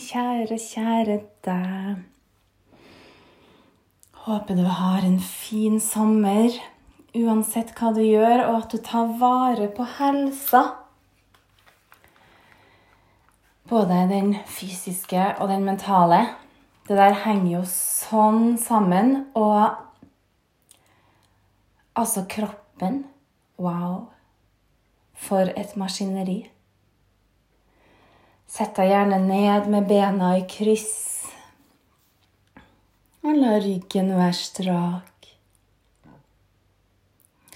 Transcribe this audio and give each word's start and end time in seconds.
kjære, 0.00 0.58
kjære 0.58 1.18
deg. 1.44 2.02
Håper 4.22 4.54
du 4.54 4.64
har 4.64 5.02
en 5.04 5.18
fin 5.20 5.80
sommer 5.80 6.54
uansett 7.18 7.72
hva 7.76 7.90
du 7.92 8.00
gjør, 8.04 8.44
og 8.48 8.62
at 8.62 8.72
du 8.72 8.78
tar 8.78 9.10
vare 9.20 9.68
på 9.74 9.86
helsa. 9.98 10.62
Både 13.68 14.04
den 14.10 14.34
fysiske 14.46 15.26
og 15.38 15.48
den 15.50 15.64
mentale. 15.64 16.22
Det 16.88 16.96
der 16.98 17.14
henger 17.24 17.58
jo 17.58 17.62
sånn 17.68 18.56
sammen. 18.60 19.26
Og 19.38 19.70
altså, 21.94 22.26
kroppen 22.28 23.04
Wow. 23.62 24.08
For 25.14 25.52
et 25.56 25.76
maskineri. 25.76 26.50
Sett 28.52 28.74
deg 28.76 28.90
gjerne 28.90 29.16
ned 29.16 29.68
med 29.72 29.86
bena 29.88 30.34
i 30.36 30.42
kryss. 30.44 31.22
Og 33.24 33.38
la 33.38 33.54
ryggen 33.64 34.10
være 34.12 34.36
strak. 34.36 35.28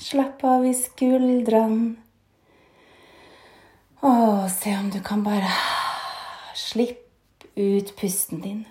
Slapp 0.01 0.41
av 0.49 0.65
i 0.65 0.73
skuldrene. 0.79 1.99
Og 4.09 4.49
se 4.55 4.73
om 4.79 4.89
du 4.95 5.03
kan 5.05 5.27
bare 5.27 5.53
slippe 6.57 7.53
ut 7.61 7.93
pusten 8.01 8.41
din. 8.41 8.65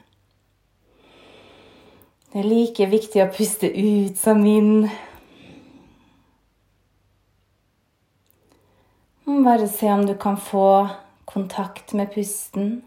Det 2.34 2.42
er 2.42 2.50
like 2.50 2.90
viktig 2.90 3.22
å 3.22 3.32
puste 3.38 3.70
ut 3.70 4.18
som 4.18 4.42
inn. 4.50 4.88
Bare 9.46 9.70
se 9.70 9.94
om 9.94 10.08
du 10.10 10.18
kan 10.18 10.42
få 10.42 10.70
kontakt 11.26 11.94
med 11.94 12.14
pusten. 12.14 12.80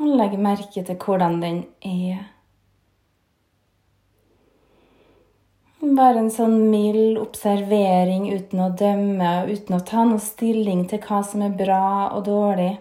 Og 0.00 0.14
legg 0.18 0.38
merke 0.40 0.84
til 0.84 0.96
hvordan 1.00 1.40
den 1.42 1.64
er. 1.80 2.22
Bare 5.84 6.22
en 6.22 6.30
sånn 6.32 6.56
mild 6.72 7.18
observering 7.20 8.30
uten 8.32 8.62
å 8.64 8.70
dømme 8.72 9.32
og 9.42 9.50
uten 9.52 9.76
å 9.76 9.82
ta 9.84 10.06
noe 10.08 10.22
stilling 10.22 10.86
til 10.90 11.02
hva 11.04 11.20
som 11.26 11.44
er 11.44 11.52
bra 11.58 12.14
og 12.16 12.24
dårlig. 12.26 12.72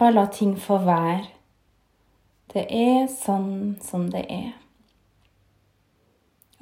Bare 0.00 0.16
la 0.16 0.26
ting 0.34 0.56
få 0.58 0.80
være. 0.82 1.28
Det 2.52 2.66
er 2.68 3.06
sånn 3.08 3.78
som 3.80 4.10
det 4.12 4.26
er. 4.28 4.50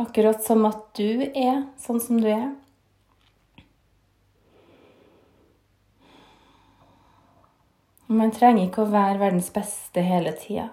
Akkurat 0.00 0.44
som 0.44 0.62
at 0.68 0.84
du 0.96 1.24
er 1.34 1.64
sånn 1.80 1.98
som 2.04 2.20
du 2.20 2.28
er. 2.30 2.52
Man 8.10 8.32
trenger 8.34 8.64
ikke 8.64 8.82
å 8.82 8.90
være 8.90 9.20
verdens 9.20 9.52
beste 9.54 10.02
hele 10.02 10.32
tida. 10.34 10.66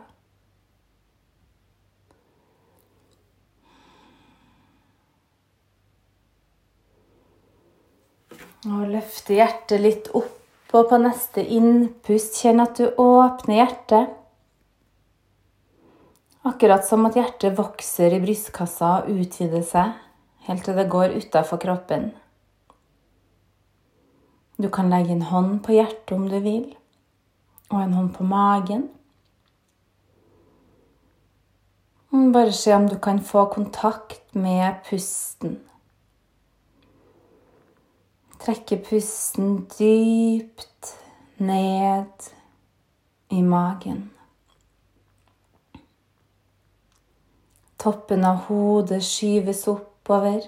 Og 8.65 8.87
løfte 8.89 9.37
hjertet 9.37 9.83
litt 9.83 10.09
opp, 10.17 10.33
og 10.73 10.89
på 10.89 10.97
neste 10.99 11.43
innpust 11.45 12.39
kjenn 12.41 12.63
at 12.63 12.81
du 12.81 12.89
åpner 12.99 13.61
hjertet. 13.61 14.17
Akkurat 16.47 16.89
som 16.89 17.05
at 17.05 17.19
hjertet 17.19 17.53
vokser 17.59 18.17
i 18.17 18.21
brystkassa 18.23 18.95
og 19.03 19.13
utvider 19.13 19.61
seg 19.67 19.93
helt 20.49 20.65
til 20.65 20.79
det 20.79 20.89
går 20.89 21.13
utafor 21.21 21.61
kroppen. 21.61 22.09
Du 24.57 24.71
kan 24.73 24.89
legge 24.89 25.13
en 25.13 25.25
hånd 25.29 25.61
på 25.61 25.77
hjertet 25.77 26.17
om 26.17 26.25
du 26.31 26.39
vil 26.41 26.65
og 27.69 27.81
en 27.81 27.93
hånd 27.93 28.13
på 28.15 28.23
magen. 28.23 28.87
Bare 32.33 32.51
se 32.53 32.73
om 32.75 32.87
du 32.89 32.99
kan 32.99 33.19
få 33.23 33.45
kontakt 33.45 34.35
med 34.35 34.75
pusten. 34.89 35.59
Trekke 38.39 38.77
pusten 38.77 39.65
dypt 39.79 40.93
ned 41.37 42.29
i 43.29 43.41
magen. 43.41 44.09
Toppen 47.77 48.25
av 48.25 48.45
hodet 48.47 49.03
skyves 49.05 49.65
oppover. 49.71 50.41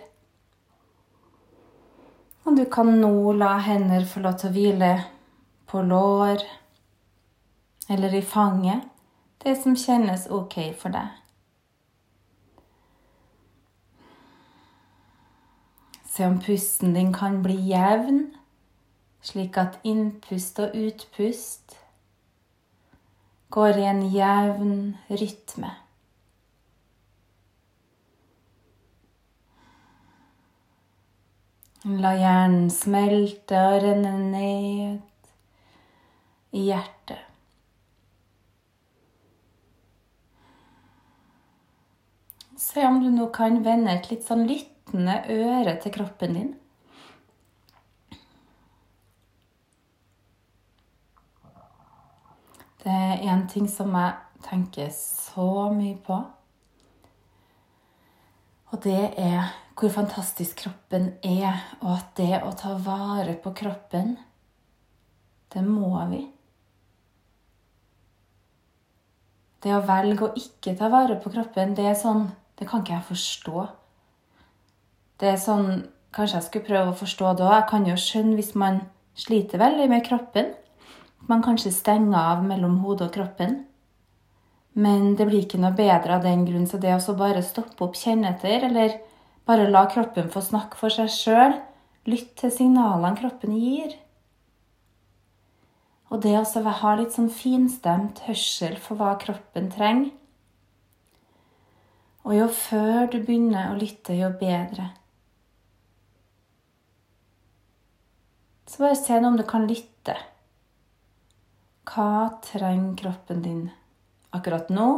Og 2.46 2.58
du 2.58 2.66
kan 2.72 2.91
nå 3.02 3.34
la 3.38 3.58
hender 3.66 4.08
få 4.08 4.24
lov 4.25 4.40
til 4.40 4.50
å 4.50 4.56
hvile 4.56 4.94
på 5.69 5.84
lår 5.85 6.46
eller 7.89 8.13
i 8.13 8.22
fanget, 8.22 8.85
det 9.44 9.55
som 9.57 9.75
kjennes 9.75 10.27
ok 10.29 10.59
for 10.77 10.94
deg. 10.94 11.16
Se 16.09 16.28
om 16.28 16.39
pusten 16.44 16.94
din 16.94 17.13
kan 17.16 17.41
bli 17.44 17.55
jevn, 17.69 18.25
slik 19.23 19.57
at 19.57 19.79
innpust 19.88 20.59
og 20.59 20.75
utpust 20.75 21.78
går 23.49 23.79
i 23.79 23.85
en 23.89 24.01
jevn 24.13 24.73
rytme. 25.09 25.72
La 32.03 32.11
hjernen 32.19 32.67
smelte 32.73 33.63
og 33.69 33.79
renne 33.85 34.13
ned 34.19 35.31
i 36.51 36.67
hjertet. 36.67 37.28
Se 42.59 42.84
om 42.86 42.97
du 43.00 43.08
nå 43.08 43.30
kan 43.31 43.62
vende 43.64 43.94
et 43.96 44.09
litt 44.12 44.25
sånn 44.28 44.42
lyttende 44.47 45.14
øre 45.31 45.78
til 45.80 45.94
kroppen 45.96 46.34
din. 46.36 46.50
Det 52.84 52.96
er 52.96 53.24
én 53.31 53.46
ting 53.47 53.70
som 53.72 53.96
jeg 53.96 54.44
tenker 54.44 54.92
så 54.96 55.70
mye 55.72 55.96
på. 56.03 56.18
Og 58.74 58.84
det 58.84 59.06
er 59.16 59.53
hvor 59.80 59.96
fantastisk 59.96 60.59
kroppen 60.66 61.14
er, 61.24 61.64
og 61.80 61.94
at 61.94 62.12
det 62.20 62.41
å 62.44 62.52
ta 62.59 62.74
vare 62.84 63.38
på 63.40 63.53
kroppen, 63.56 64.18
det 65.56 65.64
må 65.64 65.96
vi. 66.12 66.26
Det 69.64 69.72
å 69.76 69.81
velge 69.88 70.28
å 70.28 70.36
ikke 70.36 70.76
ta 70.76 70.91
vare 70.91 71.16
på 71.24 71.31
kroppen, 71.31 71.72
det 71.80 71.88
er 71.88 71.96
sånn 72.00 72.28
det 72.59 72.68
kan 72.68 72.84
ikke 72.84 72.97
jeg 72.97 73.08
forstå. 73.14 73.66
Det 75.20 75.34
er 75.34 75.42
sånn 75.42 75.72
Kanskje 76.09 76.40
jeg 76.40 76.46
skulle 76.47 76.66
prøve 76.66 76.90
å 76.90 76.97
forstå 76.97 77.31
det 77.38 77.44
òg. 77.46 77.52
Jeg 77.53 77.66
kan 77.70 77.84
jo 77.86 77.96
skjønne 78.02 78.34
hvis 78.40 78.56
man 78.58 78.80
sliter 79.14 79.62
veldig 79.62 79.84
med 79.92 80.02
kroppen. 80.08 80.47
Man 81.30 81.44
kanskje 81.46 81.70
stenger 81.75 82.18
av 82.18 82.42
mellom 82.42 82.80
hodet 82.81 83.12
og 83.12 83.14
kroppen. 83.14 83.52
Men 84.74 85.14
det 85.20 85.28
blir 85.30 85.44
ikke 85.46 85.59
noe 85.62 85.75
bedre 85.78 86.16
av 86.18 86.25
den 86.25 86.47
grunn. 86.47 86.66
Så 86.66 86.81
det 86.81 86.96
å 86.97 87.16
bare 87.20 87.46
stoppe 87.46 87.86
opp, 87.86 87.94
kjenne 87.94 88.31
etter, 88.34 88.66
eller 88.72 88.97
bare 89.46 89.70
la 89.70 89.86
kroppen 89.91 90.34
få 90.34 90.41
snakke 90.46 90.81
for 90.81 90.94
seg 90.94 91.14
sjøl, 91.14 91.58
lytte 92.09 92.47
til 92.47 92.56
signalene 92.58 93.18
kroppen 93.20 93.53
gir. 93.53 93.94
Og 96.09 96.24
det 96.26 96.34
å 96.41 96.74
ha 96.81 96.96
litt 96.97 97.14
sånn 97.14 97.30
finstemt 97.30 98.24
hørsel 98.26 98.80
for 98.81 98.97
hva 98.97 99.14
kroppen 99.22 99.70
trenger, 99.70 100.09
og 102.29 102.35
jo 102.38 102.45
før 102.53 103.07
du 103.09 103.23
begynner 103.25 103.72
å 103.72 103.78
lytte, 103.79 104.13
jo 104.13 104.28
bedre. 104.38 104.91
Så 108.69 108.84
bare 108.84 108.97
se 109.00 109.17
om 109.17 109.38
du 109.38 109.41
kan 109.50 109.66
lytte. 109.66 110.13
Hva 111.90 112.37
trenger 112.46 112.99
kroppen 113.02 113.41
din 113.41 113.64
akkurat 114.37 114.70
nå? 114.70 114.90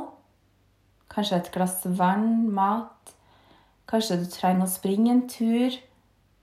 Kanskje 1.11 1.39
et 1.39 1.51
glass 1.55 1.77
vann, 1.85 2.49
mat. 2.51 3.15
Kanskje 3.87 4.19
du 4.19 4.27
trenger 4.27 4.67
å 4.67 4.73
springe 4.73 5.13
en 5.15 5.23
tur, 5.31 5.77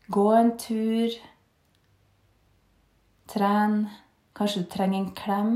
gå 0.09 0.27
en 0.41 0.55
tur, 0.57 1.13
tren. 3.29 3.83
Kanskje 4.33 4.65
du 4.65 4.73
trenger 4.73 5.03
en 5.03 5.13
klem. 5.21 5.53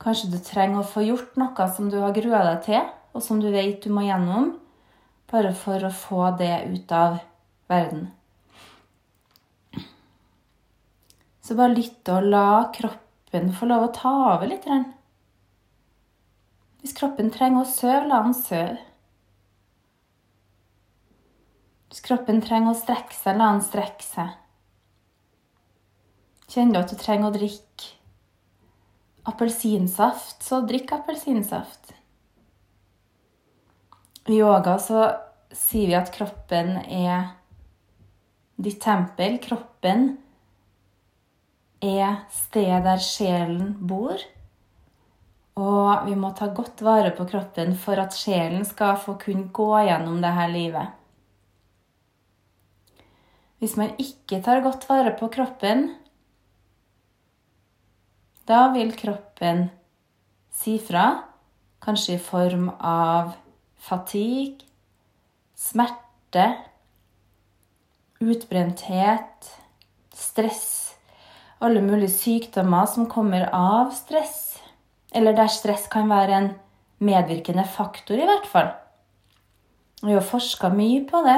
Kanskje 0.00 0.30
du 0.32 0.38
trenger 0.40 0.80
å 0.80 0.88
få 0.88 1.02
gjort 1.04 1.36
noe 1.40 1.66
som 1.76 1.90
du 1.92 1.98
har 2.00 2.14
grua 2.16 2.40
deg 2.46 2.62
til, 2.64 2.86
og 3.12 3.24
som 3.24 3.40
du 3.42 3.50
vet 3.52 3.82
du 3.84 3.90
må 3.92 4.06
gjennom, 4.06 4.54
bare 5.30 5.52
for 5.54 5.84
å 5.84 5.92
få 5.92 6.30
det 6.40 6.54
ut 6.72 6.94
av 6.96 7.18
verden. 7.70 8.08
Så 11.44 11.56
bare 11.58 11.74
lytte 11.74 12.16
og 12.16 12.30
la 12.30 12.70
kroppen 12.72 13.52
få 13.52 13.68
lov 13.68 13.88
å 13.88 13.92
ta 13.94 14.14
over 14.36 14.48
litt. 14.48 14.66
Hvis 16.80 16.96
kroppen 16.96 17.28
trenger 17.34 17.64
å 17.64 17.68
sove, 17.68 18.06
la 18.08 18.22
den 18.24 18.36
sove. 18.38 18.78
Hvis 21.90 22.04
kroppen 22.06 22.40
trenger 22.40 22.72
å 22.72 22.78
strekke 22.78 23.16
seg, 23.16 23.36
la 23.36 23.52
den 23.52 23.64
strekke 23.66 24.06
seg. 24.06 24.36
Kjenner 26.50 26.78
du 26.78 26.84
at 26.84 26.92
du 26.94 26.98
trenger 26.98 27.28
å 27.28 27.34
drikke 27.34 27.99
appelsinsaft, 29.30 30.42
så 30.44 30.60
drikk 30.66 30.92
appelsinsaft. 30.98 31.94
I 34.30 34.36
yoga 34.38 34.76
så 34.82 35.06
sier 35.56 35.90
vi 35.90 35.96
at 35.98 36.12
kroppen 36.14 36.76
er 36.84 37.30
ditt 38.60 38.80
tempel. 38.82 39.38
Kroppen 39.42 40.12
er 41.80 42.20
stedet 42.34 42.84
der 42.84 43.02
sjelen 43.02 43.72
bor. 43.88 44.20
Og 45.60 46.06
vi 46.06 46.14
må 46.16 46.30
ta 46.36 46.50
godt 46.54 46.84
vare 46.84 47.10
på 47.16 47.26
kroppen 47.28 47.74
for 47.76 48.00
at 48.00 48.16
sjelen 48.16 48.64
skal 48.68 49.00
få 49.00 49.16
kunne 49.20 49.50
gå 49.52 49.70
gjennom 49.88 50.20
dette 50.22 50.46
livet. 50.52 50.96
Hvis 53.60 53.74
man 53.76 53.92
ikke 54.00 54.40
tar 54.44 54.62
godt 54.64 54.86
vare 54.88 55.12
på 55.18 55.28
kroppen, 55.32 55.90
da 58.50 58.66
vil 58.74 58.90
kroppen 58.98 59.68
si 60.54 60.76
fra, 60.82 61.06
kanskje 61.82 62.16
i 62.16 62.22
form 62.22 62.68
av 62.76 63.32
fatigue, 63.80 64.66
smerte, 65.56 66.50
utbrenthet, 68.20 69.52
stress 70.16 70.66
Alle 71.60 71.82
mulige 71.84 72.14
sykdommer 72.14 72.86
som 72.88 73.04
kommer 73.04 73.42
av 73.52 73.90
stress, 73.92 74.54
eller 75.12 75.34
der 75.36 75.50
stress 75.52 75.82
kan 75.92 76.08
være 76.08 76.38
en 76.38 76.46
medvirkende 77.04 77.66
faktor, 77.68 78.16
i 78.16 78.24
hvert 78.24 78.46
fall. 78.48 78.70
Vi 80.00 80.14
har 80.14 80.24
forska 80.24 80.70
mye 80.72 81.02
på 81.04 81.20
det. 81.26 81.36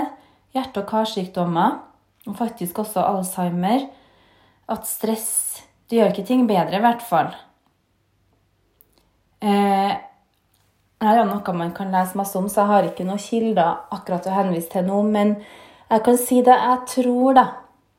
Hjerte- 0.54 0.84
og 0.84 0.86
karsykdommer, 0.92 1.80
og 2.28 2.38
faktisk 2.38 2.78
også 2.84 3.02
Alzheimer. 3.02 3.88
At 4.70 4.86
stress 4.86 5.58
det 5.92 5.98
gjør 5.98 6.14
ikke 6.14 6.22
ting 6.24 6.46
bedre, 6.48 6.78
i 6.78 6.80
hvert 6.80 7.02
fall. 7.04 7.26
Eh, 9.44 9.90
her 11.04 11.18
er 11.20 11.26
noe 11.28 11.52
man 11.52 11.74
kan 11.76 11.90
lese 11.92 12.16
masse 12.16 12.38
om, 12.40 12.46
så 12.48 12.62
jeg 12.62 12.70
har 12.70 12.86
ikke 12.88 13.04
noen 13.04 13.20
kilder 13.20 13.82
akkurat 13.92 14.24
å 14.24 14.32
henvise 14.32 14.70
til 14.72 14.86
nå. 14.86 15.02
Men 15.04 15.34
jeg 15.90 16.04
kan 16.06 16.16
si 16.16 16.38
det 16.46 16.54
jeg 16.56 16.78
tror, 16.94 17.36
da, 17.36 17.44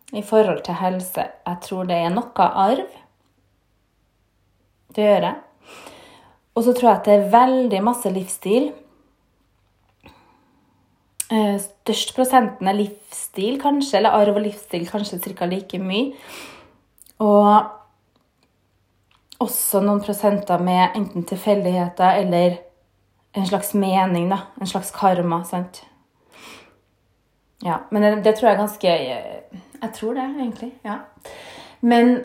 i 0.09 0.23
forhold 0.25 0.63
til 0.65 0.79
helse. 0.79 1.27
Jeg 1.45 1.59
tror 1.67 1.91
det 1.91 1.99
er 1.99 2.15
noe 2.15 2.47
arv. 2.63 2.95
Det 4.97 5.05
gjør 5.05 5.27
jeg. 5.27 5.37
Og 6.57 6.65
så 6.65 6.73
tror 6.73 6.89
jeg 6.89 6.97
at 6.97 7.11
det 7.11 7.19
er 7.19 7.29
veldig 7.37 7.83
masse 7.85 8.15
livsstil. 8.17 8.67
Eh, 11.29 11.61
størst 11.61 12.17
prosenten 12.17 12.73
er 12.73 12.79
livsstil, 12.81 13.61
kanskje, 13.61 14.01
eller 14.01 14.17
arv 14.17 14.41
og 14.41 14.47
livsstil 14.49 14.89
kanskje 14.89 15.21
ca. 15.37 15.45
like 15.53 15.77
mye. 15.77 16.17
Og 17.21 17.82
også 19.43 19.81
noen 19.83 20.01
prosenter 20.03 20.61
med 20.63 20.95
enten 20.97 21.25
tilfeldigheter 21.27 22.21
eller 22.23 22.59
en 23.33 23.47
slags 23.47 23.73
mening, 23.73 24.29
da. 24.29 24.39
En 24.61 24.69
slags 24.69 24.91
karma, 24.93 25.43
sant. 25.45 25.83
Ja, 27.63 27.79
men 27.89 28.01
det, 28.01 28.15
det 28.25 28.35
tror 28.35 28.49
jeg 28.49 28.55
er 28.55 28.61
ganske 28.61 28.93
Jeg 28.93 29.93
tror 29.95 30.13
det, 30.13 30.25
egentlig. 30.39 30.71
Ja. 30.83 30.97
Men 31.79 32.23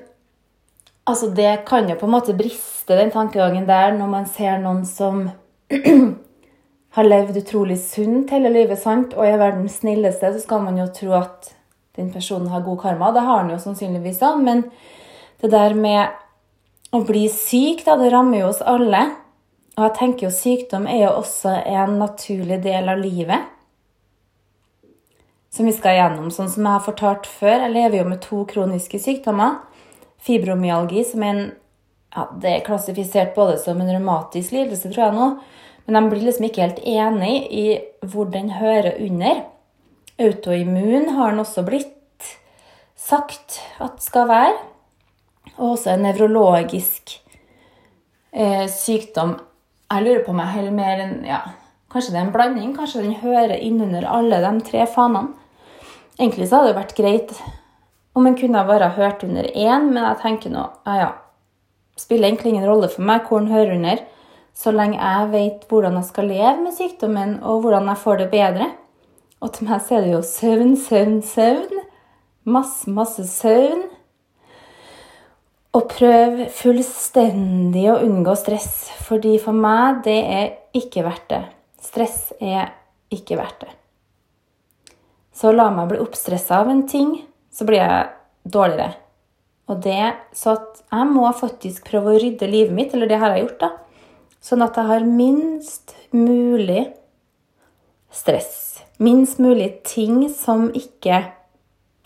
altså, 1.06 1.30
det 1.30 1.64
kan 1.66 1.88
jo 1.88 1.96
på 1.98 2.06
en 2.06 2.14
måte 2.16 2.36
briste, 2.36 2.96
den 2.96 3.10
tankegangen 3.10 3.66
der, 3.68 3.92
når 3.96 4.10
man 4.10 4.26
ser 4.26 4.58
noen 4.62 4.84
som 4.86 5.28
har 6.96 7.08
levd 7.08 7.36
utrolig 7.40 7.78
sunt 7.80 8.30
hele 8.34 8.52
livet 8.52 8.80
sant, 8.80 9.14
og 9.14 9.26
er 9.26 9.40
verdens 9.40 9.80
snilleste, 9.82 10.32
så 10.34 10.42
skal 10.42 10.64
man 10.64 10.78
jo 10.80 10.88
tro 10.94 11.14
at 11.20 11.52
den 11.98 12.12
personen 12.12 12.48
har 12.52 12.66
god 12.66 12.80
karma. 12.82 13.12
Det 13.12 13.24
har 13.26 13.42
han 13.42 13.52
jo 13.52 13.58
sannsynligvis 13.62 14.20
da, 14.22 14.34
men 14.36 14.64
det 15.40 15.50
der 15.50 15.74
med 15.74 16.08
å 16.94 17.02
bli 17.04 17.26
syk, 17.32 17.84
da, 17.86 17.96
det 18.00 18.12
rammer 18.12 18.42
jo 18.42 18.50
oss 18.52 18.62
alle. 18.64 19.02
Og 19.78 19.84
jeg 19.84 19.94
tenker 19.98 20.26
jo 20.26 20.34
sykdom 20.34 20.88
er 20.90 21.04
jo 21.04 21.14
også 21.20 21.52
en 21.70 21.98
naturlig 22.00 22.58
del 22.64 22.88
av 22.90 22.98
livet. 22.98 23.54
Som 25.54 25.68
vi 25.68 25.74
skal 25.76 25.98
gjennom. 25.98 26.32
Sånn 26.34 26.50
som 26.50 26.64
jeg 26.64 26.74
har 26.74 26.84
fortalt 26.84 27.28
før, 27.30 27.62
jeg 27.62 27.74
lever 27.76 28.00
jo 28.00 28.08
med 28.08 28.22
to 28.24 28.42
kroniske 28.50 29.00
sykdommer. 29.02 29.60
Fibromyalgi, 30.24 31.04
som 31.06 31.22
er 31.22 31.34
en 31.34 31.44
ja, 32.16 32.24
Det 32.40 32.50
er 32.50 32.64
klassifisert 32.64 33.34
både 33.36 33.58
som 33.60 33.78
en 33.80 33.90
revmatisk 33.92 34.54
lidelse, 34.56 34.88
tror 34.90 35.04
jeg 35.04 35.14
nå. 35.14 35.28
Men 35.86 35.98
de 35.98 36.10
blir 36.10 36.24
liksom 36.24 36.48
ikke 36.48 36.64
helt 36.64 36.80
enig 36.88 37.34
i 37.52 37.66
hvor 38.00 38.30
den 38.32 38.48
hører 38.56 38.96
under. 39.04 39.44
Autoimmun 40.18 41.12
har 41.14 41.30
den 41.30 41.44
også 41.44 41.62
blitt 41.68 42.32
sagt 42.98 43.60
at 43.78 44.02
skal 44.02 44.26
være 44.32 44.56
og 45.58 45.74
også 45.74 45.92
en 45.94 46.04
nevrologisk 46.06 47.18
eh, 48.32 48.66
sykdom. 48.70 49.36
Jeg 49.88 50.04
lurer 50.04 50.24
på 50.24 50.34
om 50.34 50.42
jeg 50.42 50.54
holder 50.54 50.76
mer 50.76 51.04
enn 51.04 51.16
ja, 51.26 51.42
Kanskje 51.88 52.12
det 52.12 52.18
er 52.20 52.26
en 52.26 52.34
blanding? 52.34 52.72
Kanskje 52.76 53.00
den 53.00 53.14
hører 53.22 53.54
innunder 53.64 54.04
alle 54.12 54.42
de 54.42 54.50
tre 54.66 54.82
fanene? 54.92 55.32
Egentlig 56.18 56.50
så 56.50 56.58
hadde 56.58 56.74
det 56.74 56.80
vært 56.82 56.98
greit 56.98 57.32
om 58.18 58.26
en 58.26 58.36
kunne 58.36 58.64
bare 58.68 58.90
hørt 58.96 59.22
under 59.24 59.46
én, 59.48 59.88
men 59.92 60.02
jeg 60.02 60.18
tenker 60.20 60.52
nå 60.52 60.66
ja, 60.84 60.96
ja. 60.98 61.08
Spiller 61.98 62.28
egentlig 62.28 62.52
ingen 62.52 62.66
rolle 62.68 62.90
for 62.92 63.06
meg 63.06 63.24
hvor 63.26 63.40
den 63.40 63.52
hører 63.54 63.76
under, 63.78 64.02
så 64.54 64.70
lenge 64.74 64.98
jeg 64.98 65.30
vet 65.32 65.64
hvordan 65.70 65.96
jeg 65.98 66.08
skal 66.10 66.28
leve 66.30 66.56
med 66.60 66.76
sykdommen, 66.76 67.38
og 67.42 67.62
hvordan 67.62 67.88
jeg 67.88 68.02
får 68.02 68.20
det 68.20 68.28
bedre. 68.34 68.68
Og 69.40 69.52
til 69.54 69.68
meg 69.70 69.82
så 69.86 69.96
er 69.96 70.04
det 70.04 70.12
jo 70.12 70.22
søvn, 70.26 70.74
søvn, 70.82 71.20
søvn. 71.22 71.80
Masse, 72.48 72.90
masse 72.90 73.26
søvn. 73.30 73.84
Og 75.76 75.84
prøv 75.90 76.46
fullstendig 76.56 77.84
å 77.92 77.98
unngå 78.00 78.32
stress, 78.40 78.88
fordi 79.04 79.34
for 79.42 79.56
meg 79.56 80.00
det 80.06 80.18
er 80.24 80.46
ikke 80.76 81.04
verdt 81.04 81.26
det. 81.32 81.42
Stress 81.84 82.32
er 82.40 82.70
ikke 83.12 83.36
verdt 83.38 83.66
det. 83.66 83.74
Så 85.36 85.52
la 85.54 85.68
meg 85.70 85.90
bli 85.90 86.00
oppstressa 86.02 86.62
av 86.62 86.70
en 86.72 86.86
ting, 86.88 87.12
så 87.52 87.66
blir 87.68 87.82
jeg 87.82 88.08
dårligere. 88.48 88.96
Og 89.68 89.82
det, 89.84 90.14
Så 90.32 90.56
at 90.56 90.80
jeg 90.90 91.06
må 91.12 91.28
faktisk 91.36 91.84
prøve 91.90 92.14
å 92.14 92.20
rydde 92.20 92.48
livet 92.48 92.72
mitt, 92.72 92.94
eller 92.94 93.06
det 93.06 93.18
har 93.20 93.36
jeg 93.36 93.44
gjort, 93.44 93.60
da. 93.60 93.70
Sånn 94.40 94.64
at 94.64 94.76
jeg 94.78 94.88
har 94.88 95.04
minst 95.04 95.94
mulig 96.10 96.86
stress. 98.10 98.80
Minst 98.98 99.38
mulig 99.38 99.82
ting 99.84 100.24
som 100.32 100.70
ikke 100.72 101.20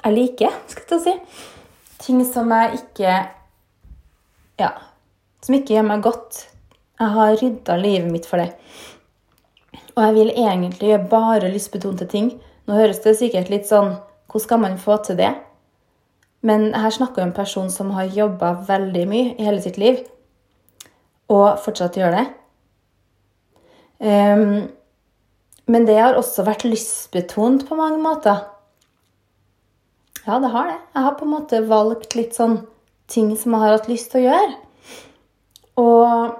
jeg 0.02 0.16
liker, 0.16 0.50
skal 0.66 0.98
jeg 0.98 1.04
si. 1.06 1.14
Ting 2.02 2.24
som 2.26 2.50
jeg 2.50 2.80
ikke 2.80 3.14
ja, 4.60 4.72
som 5.44 5.56
ikke 5.56 5.76
gjør 5.76 5.86
meg 5.88 6.02
godt. 6.04 6.46
Jeg 7.00 7.14
har 7.16 7.38
rydda 7.40 7.76
livet 7.80 8.10
mitt 8.12 8.28
for 8.28 8.42
det. 8.42 8.52
Og 9.96 10.04
jeg 10.06 10.14
vil 10.16 10.34
egentlig 10.34 10.90
gjøre 10.92 11.08
bare 11.10 11.52
lystbetonte 11.52 12.06
ting. 12.08 12.34
Nå 12.66 12.76
høres 12.76 13.02
det 13.04 13.16
sikkert 13.18 13.50
litt 13.52 13.68
sånn 13.68 13.96
Hvordan 14.32 14.44
skal 14.46 14.60
man 14.62 14.78
få 14.80 14.96
til 15.04 15.18
det? 15.18 15.32
Men 16.42 16.70
her 16.74 16.90
snakker 16.90 17.20
vi 17.20 17.26
om 17.26 17.28
en 17.28 17.36
person 17.36 17.68
som 17.70 17.90
har 17.92 18.08
jobba 18.16 18.54
veldig 18.66 19.02
mye 19.10 19.34
i 19.36 19.44
hele 19.44 19.60
sitt 19.62 19.76
liv, 19.78 20.00
og 21.30 21.60
fortsatt 21.62 21.98
gjør 22.00 22.16
det. 22.16 22.24
Um, 24.02 24.72
men 25.70 25.86
det 25.86 26.00
har 26.00 26.18
også 26.18 26.46
vært 26.48 26.64
lystbetont 26.66 27.66
på 27.68 27.78
mange 27.78 28.00
måter. 28.02 28.40
Ja, 30.24 30.40
det 30.42 30.50
har 30.54 30.72
det. 30.72 30.78
Jeg 30.94 31.06
har 31.06 31.14
på 31.18 31.28
en 31.28 31.34
måte 31.36 31.62
valgt 31.68 32.16
litt 32.18 32.34
sånn 32.34 32.62
ting 33.12 33.32
som 33.38 33.54
jeg 33.54 33.64
har 33.64 33.76
hatt 33.76 33.90
lyst 33.90 34.12
til 34.12 34.22
å 34.22 34.30
gjøre. 34.30 34.54
Og 35.82 36.38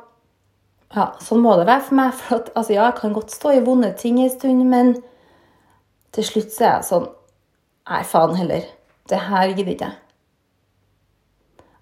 ja, 0.92 1.06
sånn 1.24 1.40
må 1.44 1.54
det 1.56 1.68
være 1.68 1.86
for 1.86 1.98
meg. 1.98 2.12
For 2.18 2.38
at, 2.40 2.52
altså, 2.56 2.74
ja, 2.74 2.86
jeg 2.90 2.98
kan 3.00 3.16
godt 3.16 3.34
stå 3.34 3.54
i 3.56 3.64
vonde 3.64 3.92
ting 4.00 4.20
en 4.20 4.32
stund, 4.32 4.64
men 4.68 4.94
til 6.12 6.28
slutt 6.28 6.52
så 6.52 6.64
er 6.64 6.72
jeg 6.74 6.88
sånn 6.92 7.10
Nei, 7.82 8.04
faen 8.06 8.36
heller. 8.38 8.68
Det 9.10 9.18
her 9.18 9.50
gidder 9.50 9.72
ikke 9.72 9.86
jeg. 9.88 9.96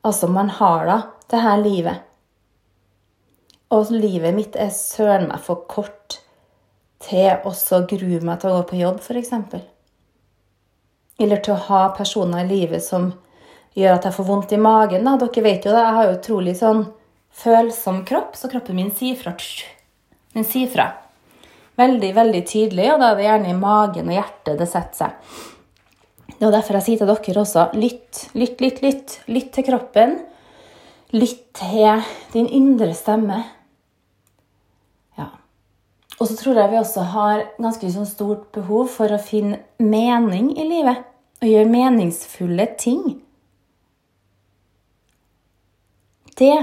Altså, 0.08 0.30
man 0.32 0.48
har 0.56 0.86
da 0.88 0.96
det 1.30 1.42
her 1.44 1.60
livet. 1.60 2.06
Og 3.70 3.92
livet 3.92 4.32
mitt 4.34 4.56
er 4.56 4.72
søren 4.74 5.28
meg 5.28 5.44
for 5.44 5.66
kort 5.68 6.16
til 7.04 7.44
også 7.46 7.84
grue 7.90 8.22
meg 8.24 8.40
til 8.40 8.50
å 8.50 8.62
gå 8.62 8.64
på 8.70 8.80
jobb, 8.80 9.04
f.eks. 9.04 9.34
Eller 11.20 11.44
til 11.44 11.54
å 11.54 11.64
ha 11.68 11.82
personer 11.96 12.46
i 12.46 12.48
livet 12.48 12.82
som 12.84 13.10
gjør 13.78 13.98
at 13.98 14.08
jeg 14.08 14.16
får 14.16 14.26
vondt 14.28 14.54
i 14.56 14.60
magen. 14.60 15.06
Da. 15.06 15.16
Dere 15.20 15.44
vet 15.46 15.66
jo 15.66 15.74
det, 15.74 15.84
jeg 15.84 15.98
har 15.98 16.08
jo 16.08 16.16
utrolig 16.16 16.56
sånn 16.58 16.82
følsom 17.40 18.02
kropp, 18.08 18.34
så 18.36 18.50
kroppen 18.50 18.78
min 18.78 18.90
sier 18.94 19.18
fra. 19.18 19.36
Den 20.34 20.46
sier 20.46 20.70
fra. 20.70 20.90
Veldig, 21.80 22.10
veldig 22.16 22.42
tydelig, 22.46 22.90
og 22.92 23.00
da 23.00 23.12
er 23.12 23.16
det 23.18 23.28
gjerne 23.28 23.52
i 23.52 23.56
magen 23.56 24.10
og 24.10 24.16
hjertet 24.18 24.58
det 24.60 24.68
setter 24.68 25.04
seg. 25.04 25.38
Det 26.40 26.48
er 26.48 26.54
derfor 26.54 26.78
jeg 26.78 26.86
sier 26.86 27.00
til 27.00 27.08
dere 27.10 27.40
også 27.42 27.62
lytt, 27.76 28.20
lytt, 28.32 28.60
lytt, 28.64 28.78
lytt. 28.80 29.16
Lytt 29.28 29.50
til 29.52 29.66
kroppen. 29.66 30.14
Lytt 31.12 31.42
til 31.58 32.04
din 32.32 32.48
indre 32.56 32.94
stemme. 32.96 33.42
Ja. 35.20 35.26
Og 36.16 36.30
så 36.30 36.38
tror 36.38 36.62
jeg 36.62 36.72
vi 36.72 36.80
også 36.80 37.04
har 37.12 37.42
ganske 37.60 37.92
sånn 37.92 38.08
stort 38.08 38.48
behov 38.56 38.88
for 38.94 39.12
å 39.12 39.20
finne 39.20 39.60
mening 39.84 40.54
i 40.56 40.64
livet. 40.64 41.04
Og 41.42 41.48
gjøre 41.50 41.72
meningsfulle 41.72 42.70
ting. 42.80 43.20
Det 46.40 46.56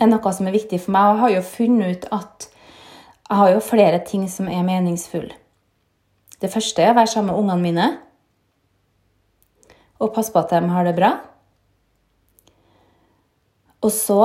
er 0.00 0.08
noe 0.08 0.32
som 0.32 0.48
er 0.48 0.56
viktig 0.56 0.80
for 0.84 0.94
meg. 0.94 1.10
Og 1.10 1.16
jeg 1.16 1.22
har 1.24 1.34
jo 1.34 1.48
funnet 1.50 1.96
ut 1.96 2.08
at 2.16 2.48
jeg 3.30 3.38
har 3.38 3.52
jo 3.52 3.62
flere 3.62 4.00
ting 4.06 4.24
som 4.30 4.48
er 4.50 4.66
meningsfulle. 4.66 5.36
Det 6.40 6.48
første 6.50 6.82
er 6.82 6.94
å 6.94 6.96
være 6.96 7.12
sammen 7.12 7.34
med 7.34 7.42
ungene 7.42 7.62
mine 7.62 7.88
og 10.00 10.14
passe 10.14 10.32
på 10.32 10.40
at 10.40 10.54
de 10.54 10.72
har 10.72 10.86
det 10.88 10.96
bra. 10.96 11.10
Og 13.84 13.92
så 13.92 14.22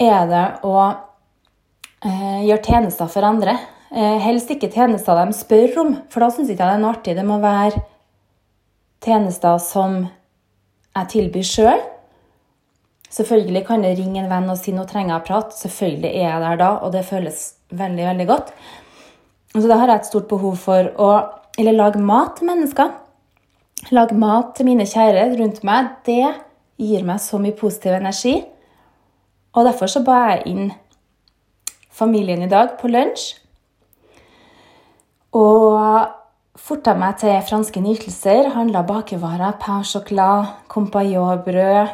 er 0.00 0.24
det 0.30 0.46
å 0.64 0.76
eh, 0.88 2.40
gjøre 2.48 2.64
tjenester 2.64 3.12
for 3.12 3.28
andre. 3.28 3.58
Eh, 3.92 4.16
helst 4.24 4.50
ikke 4.52 4.72
tjenester 4.72 5.20
de 5.20 5.36
spør 5.36 5.78
om, 5.84 5.94
for 6.08 6.24
da 6.24 6.30
syns 6.32 6.48
ikke 6.48 6.64
jeg 6.64 6.72
det 6.72 6.78
er 6.78 6.82
noe 6.82 6.94
artig. 6.96 7.16
Det 7.20 7.26
må 7.28 7.36
være 7.42 7.84
tjenester 9.04 9.60
som 9.60 10.00
jeg 10.96 11.12
tilbyr 11.12 11.46
sjøl. 11.46 11.89
Selvfølgelig 13.10 13.64
kan 13.66 13.82
jeg 13.84 13.98
ringe 13.98 14.22
en 14.22 14.30
venn 14.30 14.50
og 14.52 14.58
si 14.60 14.72
nå 14.74 14.84
trenger 14.86 15.16
jeg 15.16 15.26
prat. 15.26 15.54
Selvfølgelig 15.56 16.10
er 16.10 16.28
jeg 16.28 16.42
der 16.44 16.60
da, 16.60 16.70
og 16.84 16.92
det 16.94 17.06
føles 17.08 17.42
veldig, 17.70 18.06
veldig 18.06 18.26
godt. 18.30 18.52
Så 19.56 19.66
da 19.66 19.80
har 19.80 19.90
jeg 19.90 20.02
et 20.02 20.10
stort 20.10 20.28
behov 20.30 20.56
for 20.62 20.92
å 20.94 21.10
eller 21.58 21.74
lage 21.74 21.98
mat 21.98 22.36
til 22.38 22.46
mennesker. 22.48 22.92
Lage 23.90 24.14
mat 24.14 24.54
til 24.56 24.68
mine 24.68 24.86
kjære 24.86 25.26
rundt 25.40 25.64
meg. 25.66 25.90
Det 26.06 26.22
gir 26.80 27.04
meg 27.04 27.20
så 27.20 27.40
mye 27.42 27.56
positiv 27.56 27.96
energi. 27.96 28.36
Og 29.56 29.66
derfor 29.66 29.90
så 29.90 30.04
ba 30.06 30.20
jeg 30.30 30.46
inn 30.52 30.70
familien 31.90 32.44
i 32.46 32.50
dag 32.50 32.76
på 32.80 32.88
lunsj. 32.88 33.32
Og 35.36 36.06
forta 36.58 36.94
meg 36.98 37.18
til 37.20 37.34
franske 37.48 37.82
nytelser. 37.82 38.52
Handla 38.54 38.84
bakevarer, 38.86 39.58
pain 39.58 39.84
chocolat, 39.84 40.54
compagnon-brød, 40.70 41.90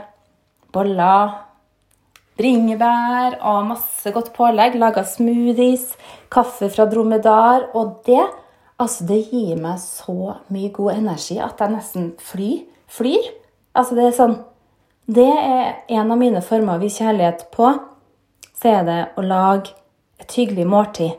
boller, 0.76 1.34
bringebær 2.36 3.38
og 3.40 3.70
masse 3.70 4.12
godt 4.12 4.32
pålegg. 4.36 4.76
Laga 4.80 5.04
smoothies, 5.08 5.94
kaffe 6.32 6.68
fra 6.72 6.86
dromedar. 6.90 7.70
Og 7.76 8.02
det, 8.08 8.22
altså 8.80 9.06
det 9.08 9.22
gir 9.30 9.56
meg 9.60 9.80
så 9.82 10.36
mye 10.52 10.72
god 10.74 10.98
energi 10.98 11.40
at 11.42 11.60
jeg 11.60 11.74
nesten 11.74 12.12
fly, 12.22 12.52
flyr. 12.92 13.32
Altså 13.76 13.96
det 13.96 14.06
er 14.08 14.16
sånn 14.16 14.38
Det 15.06 15.22
er 15.22 15.84
en 15.94 16.08
av 16.10 16.18
mine 16.18 16.40
former 16.42 16.78
å 16.78 16.82
vise 16.82 17.04
kjærlighet 17.04 17.46
på. 17.54 17.68
Så 18.56 18.72
er 18.72 18.86
det 18.88 19.00
å 19.14 19.22
lage 19.22 19.76
et 20.18 20.32
hyggelig 20.34 20.66
måltid. 20.66 21.12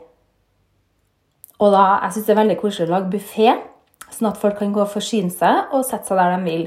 Og 1.58 1.72
da, 1.72 2.00
Jeg 2.04 2.12
syns 2.12 2.26
det 2.26 2.34
er 2.34 2.42
veldig 2.42 2.58
koselig 2.60 2.86
å 2.86 2.92
lage 2.92 3.10
buffé, 3.10 3.54
sånn 4.12 4.28
at 4.28 4.38
folk 4.38 4.58
kan 4.60 4.74
gå 4.74 4.82
og 4.82 4.92
forsyne 4.92 5.32
seg 5.32 5.72
og 5.72 5.86
sette 5.86 6.06
seg 6.06 6.20
der 6.20 6.36
de 6.36 6.44
vil. 6.44 6.66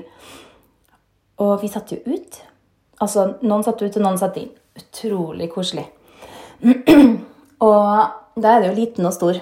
Og 1.46 1.62
vi 1.62 1.70
satt 1.72 1.94
jo 1.94 2.02
ut 2.10 2.42
Altså, 3.02 3.32
noen 3.42 3.64
satt 3.66 3.82
ut, 3.82 3.96
og 3.98 4.04
noen 4.04 4.20
satt 4.22 4.38
inn. 4.42 4.52
Utrolig 4.78 5.50
koselig. 5.52 5.88
og 7.68 8.42
da 8.42 8.54
er 8.54 8.62
det 8.62 8.70
jo 8.70 8.78
liten 8.78 9.08
og 9.10 9.16
stor. 9.16 9.40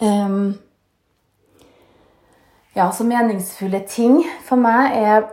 Um, 0.00 0.58
ja, 2.72 2.90
så 2.92 3.04
meningsfulle 3.04 3.82
ting 3.88 4.22
for 4.46 4.60
meg 4.60 4.96
er 4.96 5.26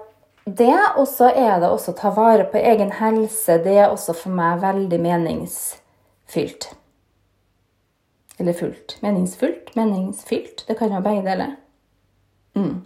det. 0.46 0.76
Og 0.98 1.08
så 1.10 1.32
er 1.32 1.60
det 1.62 1.70
også 1.70 1.94
å 1.94 2.00
ta 2.00 2.12
vare 2.16 2.48
på 2.52 2.62
egen 2.62 2.94
helse. 3.00 3.60
Det 3.64 3.78
er 3.78 3.92
også 3.92 4.16
for 4.18 4.36
meg 4.38 4.62
veldig 4.64 5.00
meningsfylt. 5.04 6.72
Eller 8.38 8.54
fullt. 8.54 9.00
Meningsfullt? 9.02 9.74
Meningsfylt? 9.76 10.66
Det 10.68 10.78
kan 10.78 10.94
jo 10.94 11.02
begge 11.02 11.26
deler. 11.26 11.56
Mm. 12.58 12.84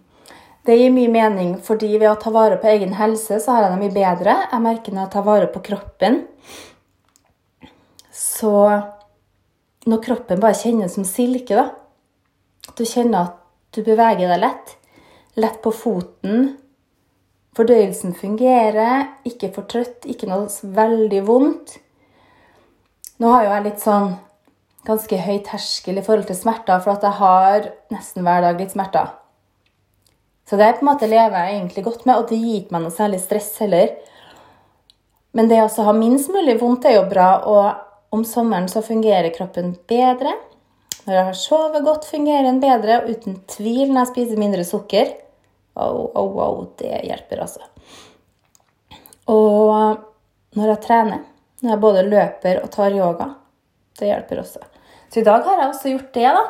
Det 0.66 0.78
gir 0.78 0.92
mye 0.94 1.10
mening, 1.10 1.56
fordi 1.66 1.96
ved 1.98 2.12
å 2.12 2.18
ta 2.22 2.30
vare 2.34 2.60
på 2.62 2.70
egen 2.70 2.94
helse, 3.00 3.40
så 3.42 3.56
har 3.56 3.66
jeg 3.66 3.74
det 3.74 3.82
mye 3.82 3.96
bedre. 3.96 4.36
Jeg 4.52 4.62
merker 4.62 4.94
når 4.94 5.08
jeg 5.08 5.14
tar 5.16 5.28
vare 5.28 5.52
på 5.52 5.64
kroppen, 5.72 6.26
så 8.12 8.56
Når 9.82 9.98
kroppen 10.06 10.38
bare 10.38 10.54
kjennes 10.54 10.94
som 10.94 11.02
silke, 11.02 11.56
da 11.58 11.72
du 12.78 12.84
kjenner 12.86 13.30
at 13.30 13.38
du 13.76 13.84
beveger 13.86 14.30
deg 14.32 14.42
lett. 14.42 14.76
Lett 15.40 15.62
på 15.64 15.72
foten. 15.76 16.52
Fordøyelsen 17.58 18.16
fungerer. 18.18 19.08
Ikke 19.28 19.52
for 19.56 19.68
trøtt, 19.70 20.06
ikke 20.06 20.30
noe 20.30 20.48
veldig 20.76 21.24
vondt. 21.28 21.78
Nå 23.22 23.32
har 23.32 23.46
jo 23.46 23.56
jeg 23.56 23.66
litt 23.68 23.84
sånn 23.84 24.14
ganske 24.88 25.18
høy 25.22 25.42
terskel 25.46 26.00
i 26.02 26.06
forhold 26.06 26.30
til 26.30 26.40
smerter, 26.40 26.82
for 26.82 26.96
at 26.96 27.06
jeg 27.06 27.20
har 27.20 27.68
nesten 27.94 28.26
hver 28.26 28.42
dag 28.48 28.62
litt 28.62 28.74
smerter. 28.74 29.12
Så 30.52 30.58
det 30.58 30.74
på 30.74 30.84
en 30.84 30.90
måte 30.90 31.08
lever 31.08 31.46
jeg 31.46 31.56
egentlig 31.56 31.82
godt 31.86 32.02
med, 32.04 32.18
og 32.20 32.26
det 32.28 32.36
gir 32.36 32.58
ikke 32.58 32.74
meg 32.76 32.82
noe 32.84 32.92
særlig 32.92 33.22
stress 33.24 33.54
heller. 33.64 33.94
Men 35.32 35.48
det 35.48 35.62
å 35.64 35.86
ha 35.88 35.94
minst 35.96 36.28
mulig 36.28 36.58
vondt 36.60 36.90
er 36.90 36.98
jo 36.98 37.06
bra, 37.08 37.28
og 37.48 38.18
om 38.18 38.26
sommeren 38.28 38.68
så 38.68 38.82
fungerer 38.84 39.32
kroppen 39.32 39.70
bedre. 39.88 40.34
Når 41.06 41.16
jeg 41.16 41.28
har 41.30 41.38
sovet 41.40 41.86
godt, 41.86 42.10
fungerer 42.12 42.50
den 42.50 42.60
bedre, 42.60 42.98
og 43.00 43.14
uten 43.16 43.38
tvil 43.48 43.94
når 43.94 44.02
jeg 44.02 44.10
spiser 44.10 44.42
mindre 44.44 44.66
sukker. 44.68 45.14
Oh, 45.80 46.10
oh, 46.20 46.36
oh, 46.44 46.60
det 46.84 47.00
hjelper, 47.08 47.46
altså. 47.48 47.64
Og 49.32 50.04
når 50.60 50.74
jeg 50.74 50.82
trener, 50.84 51.22
når 51.64 51.78
jeg 51.78 51.84
både 51.88 52.04
løper 52.10 52.60
og 52.60 52.74
tar 52.76 52.98
yoga, 52.98 53.30
det 54.02 54.12
hjelper 54.12 54.44
også. 54.44 54.68
Så 55.08 55.24
i 55.24 55.30
dag 55.32 55.48
har 55.48 55.64
jeg 55.64 55.72
også 55.72 55.96
gjort 55.96 56.12
det, 56.20 56.28
da. 56.28 56.44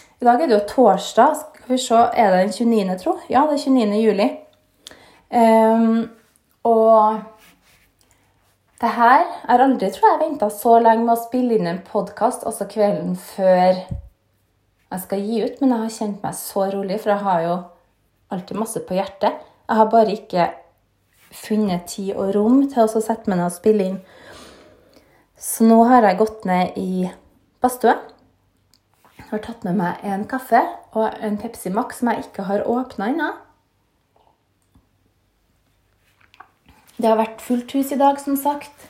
I 0.00 0.30
dag 0.30 0.40
er 0.40 0.48
det 0.48 0.56
jo 0.62 0.66
torsdag. 0.72 1.53
Skal 1.64 1.76
vi 1.76 1.82
se, 1.82 1.94
Er 1.94 2.30
det 2.30 2.40
den 2.42 2.52
29., 2.52 2.98
tro? 2.98 3.12
Ja, 3.30 3.46
det 3.48 3.54
er 3.54 3.70
29. 3.70 4.00
juli. 4.04 4.26
Um, 5.32 6.10
og 6.64 7.22
det 8.80 8.90
her 8.92 9.24
har 9.48 9.64
aldri 9.64 9.88
tror 9.94 10.10
jeg, 10.10 10.20
venta 10.26 10.50
så 10.52 10.74
lenge 10.78 11.06
med 11.06 11.14
å 11.14 11.22
spille 11.22 11.56
inn 11.56 11.70
en 11.70 11.80
podkast, 11.86 12.44
også 12.44 12.68
kvelden 12.68 13.16
før 13.16 13.80
jeg 13.80 15.00
skal 15.06 15.24
gi 15.24 15.40
ut, 15.40 15.56
men 15.62 15.72
jeg 15.72 15.80
har 15.86 15.96
kjent 15.96 16.22
meg 16.28 16.36
så 16.36 16.68
rolig, 16.74 17.00
for 17.00 17.14
jeg 17.14 17.24
har 17.30 17.42
jo 17.46 17.56
alltid 18.36 18.60
masse 18.60 18.84
på 18.84 19.00
hjertet. 19.00 19.40
Jeg 19.64 19.80
har 19.80 19.92
bare 19.96 20.18
ikke 20.18 20.50
funnet 21.32 21.88
tid 21.88 22.12
og 22.12 22.34
rom 22.36 22.66
til 22.68 22.84
å 22.84 22.92
sette 23.00 23.24
meg 23.24 23.40
ned 23.40 23.48
og 23.48 23.56
spille 23.56 23.88
inn. 23.88 24.00
Så 25.40 25.64
nå 25.64 25.80
har 25.88 26.04
jeg 26.04 26.20
gått 26.20 26.44
ned 26.44 26.76
i 26.76 27.08
badstua 27.64 28.02
har 29.34 29.44
tatt 29.44 29.64
med 29.66 29.78
meg 29.78 30.02
en 30.06 30.24
kaffe 30.30 30.60
og 30.94 31.18
en 31.24 31.38
Pepsi 31.40 31.72
Max 31.74 32.00
som 32.00 32.10
jeg 32.12 32.26
ikke 32.26 32.46
har 32.48 32.66
åpna 32.70 33.10
ennå. 33.12 33.30
Det 36.94 37.10
har 37.10 37.18
vært 37.18 37.42
fullt 37.42 37.72
hus 37.74 37.90
i 37.92 37.98
dag, 37.98 38.20
som 38.22 38.36
sagt. 38.38 38.86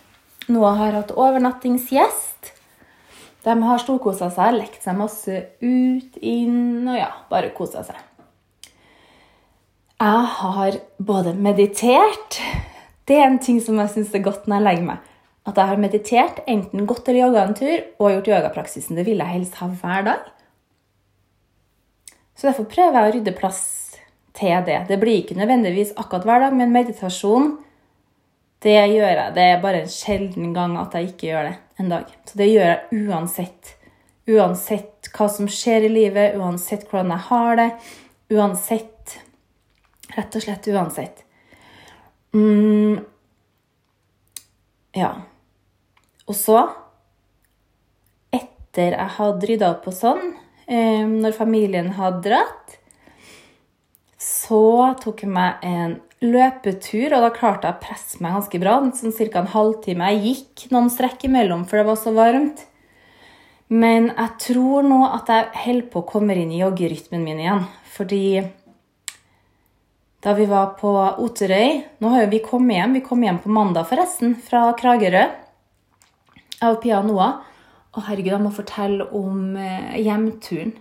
Noah 0.53 0.77
har 0.77 0.93
hatt 0.93 1.15
overnattingsgjest. 1.17 2.51
De 3.45 3.55
har 3.65 3.81
storkosa 3.81 4.29
seg, 4.33 4.59
lekt 4.59 4.85
seg 4.85 4.97
masse 4.97 5.41
ut, 5.61 6.19
inn 6.21 6.85
og 6.89 6.99
ja, 6.99 7.11
bare 7.33 7.53
kosa 7.57 7.85
seg. 7.85 7.97
Jeg 10.05 10.29
har 10.37 10.77
både 10.99 11.33
meditert 11.39 12.41
Det 13.09 13.15
er 13.15 13.29
en 13.29 13.39
ting 13.41 13.61
som 13.63 13.79
jeg 13.79 13.93
syns 13.93 14.15
er 14.17 14.25
godt 14.25 14.49
når 14.49 14.59
jeg 14.59 14.65
legger 14.67 14.87
meg. 14.89 15.11
At 15.45 15.59
jeg 15.61 15.71
har 15.71 15.81
meditert, 15.81 16.41
enten 16.49 16.87
gått 16.89 17.09
eller 17.09 17.27
jogga 17.27 17.43
en 17.45 17.59
tur 17.59 17.83
og 18.01 18.15
gjort 18.15 18.31
yogapraksisen. 18.33 18.97
Det 18.97 19.05
vil 19.05 19.21
jeg 19.21 19.35
helst 19.35 19.59
ha 19.61 19.69
hver 19.69 20.07
dag. 20.07 20.31
Så 22.35 22.49
derfor 22.49 22.67
prøver 22.71 22.97
jeg 22.97 23.11
å 23.11 23.15
rydde 23.19 23.37
plass 23.37 23.61
til 24.35 24.65
det. 24.67 24.81
Det 24.89 24.99
blir 25.03 25.21
ikke 25.21 25.37
nødvendigvis 25.39 25.93
akkurat 26.01 26.25
hver 26.27 26.47
dag, 26.47 26.57
men 26.57 26.73
meditasjon 26.75 27.53
det 28.65 28.79
gjør 28.95 29.11
jeg. 29.13 29.35
Det 29.37 29.45
er 29.45 29.61
bare 29.61 29.83
en 29.85 29.93
sjelden 29.93 30.55
gang 30.57 30.79
at 30.81 30.97
jeg 30.97 31.11
ikke 31.11 31.29
gjør 31.29 31.51
det 31.51 31.55
en 31.83 31.91
dag. 31.93 32.13
Så 32.25 32.41
det 32.41 32.49
gjør 32.49 32.71
jeg 32.71 33.05
uansett. 33.05 33.75
Uansett 34.25 35.11
hva 35.13 35.29
som 35.29 35.51
skjer 35.53 35.85
i 35.85 35.93
livet, 35.93 36.39
uansett 36.41 36.89
hvordan 36.89 37.13
jeg 37.13 37.27
har 37.29 37.61
det. 37.61 37.71
Uansett 38.33 38.95
Rett 40.15 40.37
og 40.37 40.45
slett 40.45 40.67
uansett. 40.71 41.23
Mm. 42.35 43.01
Ja. 44.95 45.11
Og 46.31 46.39
så, 46.39 46.63
etter 48.33 48.97
jeg 48.97 49.13
hadde 49.19 49.51
rydda 49.51 49.71
opp 49.75 49.91
og 49.91 49.97
sånn, 49.97 50.25
når 50.65 51.37
familien 51.37 51.93
hadde 51.99 52.25
dratt, 52.31 52.79
så 54.25 54.95
tok 55.03 55.27
jeg 55.27 55.33
meg 55.35 55.65
en 55.69 55.99
løpetur, 56.25 57.13
og 57.13 57.27
da 57.27 57.31
klarte 57.35 57.69
jeg 57.69 57.77
å 57.77 57.83
presse 57.83 58.21
meg 58.25 58.37
ganske 58.39 58.61
bra. 58.63 58.79
Sånn 58.97 59.13
ca. 59.13 59.43
en 59.43 59.53
halvtime. 59.53 60.11
Jeg 60.15 60.23
gikk 60.25 60.67
noen 60.73 60.89
strekk 60.93 61.27
imellom, 61.29 61.67
for 61.69 61.81
det 61.81 61.89
var 61.91 62.01
så 62.01 62.15
varmt. 62.17 62.65
Men 63.69 64.11
jeg 64.13 64.31
tror 64.41 64.85
nå 64.87 65.01
at 65.09 65.31
jeg 65.33 65.49
holder 65.65 65.89
på 65.93 66.03
å 66.03 66.09
komme 66.09 66.37
inn 66.37 66.53
i 66.53 66.61
joggerytmen 66.63 67.25
min 67.25 67.41
igjen. 67.43 67.65
Fordi 67.95 68.25
da 70.25 70.33
vi 70.37 70.47
var 70.49 70.73
på 70.79 70.91
Oterøy 71.21 71.83
Nå 72.01 72.11
har 72.15 72.25
jo 72.25 72.31
vi 72.33 72.41
kommet 72.45 72.79
hjem. 72.79 72.95
Vi 72.97 73.05
kom 73.05 73.25
hjem 73.25 73.43
på 73.45 73.53
mandag, 73.53 73.89
forresten, 73.91 74.37
fra 74.41 74.71
Kragerø. 74.79 75.27
Og 76.71 76.81
Pia 76.83 77.01
og 77.03 77.11
Noah. 77.11 77.43
Å, 77.95 78.03
herregud, 78.09 78.33
jeg 78.33 78.43
må 78.43 78.51
fortelle 78.55 79.07
om 79.15 79.55
eh, 79.61 79.95
hjemturen. 80.03 80.73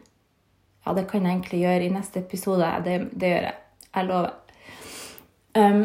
Ja, 0.84 0.96
det 0.98 1.06
kan 1.10 1.24
jeg 1.24 1.38
egentlig 1.38 1.62
gjøre 1.62 1.86
i 1.86 1.92
neste 1.94 2.24
episode. 2.24 2.70
Det, 2.86 2.98
det 3.13 3.30
gjør 3.30 3.46
jeg. 3.50 3.60
Jeg 3.94 4.08
lover. 4.10 4.34
Um, 5.54 5.84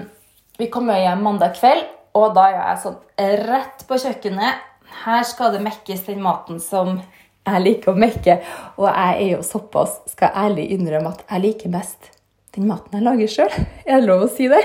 vi 0.59 0.71
kommer 0.73 0.99
hjem 0.99 1.23
mandag 1.23 1.59
kveld, 1.59 1.85
og 2.17 2.33
da 2.35 2.47
er 2.49 2.57
jeg 2.57 2.83
sånn 2.87 2.97
rett 3.45 3.85
på 3.87 3.99
kjøkkenet. 4.01 4.65
Her 5.05 5.27
skal 5.29 5.53
det 5.55 5.63
mekkes 5.63 6.07
den 6.09 6.25
maten 6.25 6.59
som 6.65 6.97
jeg 6.99 7.65
liker 7.65 7.93
å 7.93 8.01
mekke. 8.01 8.39
Og 8.81 8.89
jeg 8.89 9.19
er 9.19 9.33
jo 9.37 9.43
såpass, 9.47 10.01
skal 10.11 10.33
jeg 10.33 10.49
ærlig 10.49 10.69
innrømme, 10.75 11.13
at 11.13 11.27
jeg 11.29 11.45
liker 11.45 11.75
best 11.77 12.15
den 12.57 12.67
maten 12.71 12.97
jeg 12.99 13.05
lager 13.07 13.31
sjøl. 13.31 13.59
Er 13.87 14.01
det 14.01 14.09
lov 14.09 14.25
å 14.27 14.33
si 14.33 14.49
det? 14.51 14.65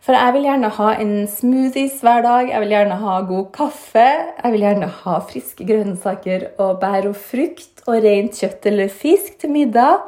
For 0.07 0.15
jeg 0.15 0.37
vil 0.37 0.45
gjerne 0.47 0.69
ha 0.71 0.89
en 1.03 1.15
smoothies 1.27 1.97
hver 2.07 2.21
dag, 2.23 2.51
jeg 2.53 2.63
vil 2.63 2.75
gjerne 2.77 2.99
ha 3.01 3.15
god 3.27 3.49
kaffe, 3.57 4.05
jeg 4.39 4.53
vil 4.55 4.63
gjerne 4.63 4.91
ha 5.01 5.15
friske 5.27 5.67
grønnsaker 5.67 6.45
og 6.63 6.77
bær 6.79 7.09
og 7.11 7.17
frukt 7.19 7.83
og 7.91 8.05
rent 8.05 8.39
kjøtt 8.39 8.69
eller 8.71 8.93
fisk 9.03 9.41
til 9.43 9.51
middag. 9.57 10.07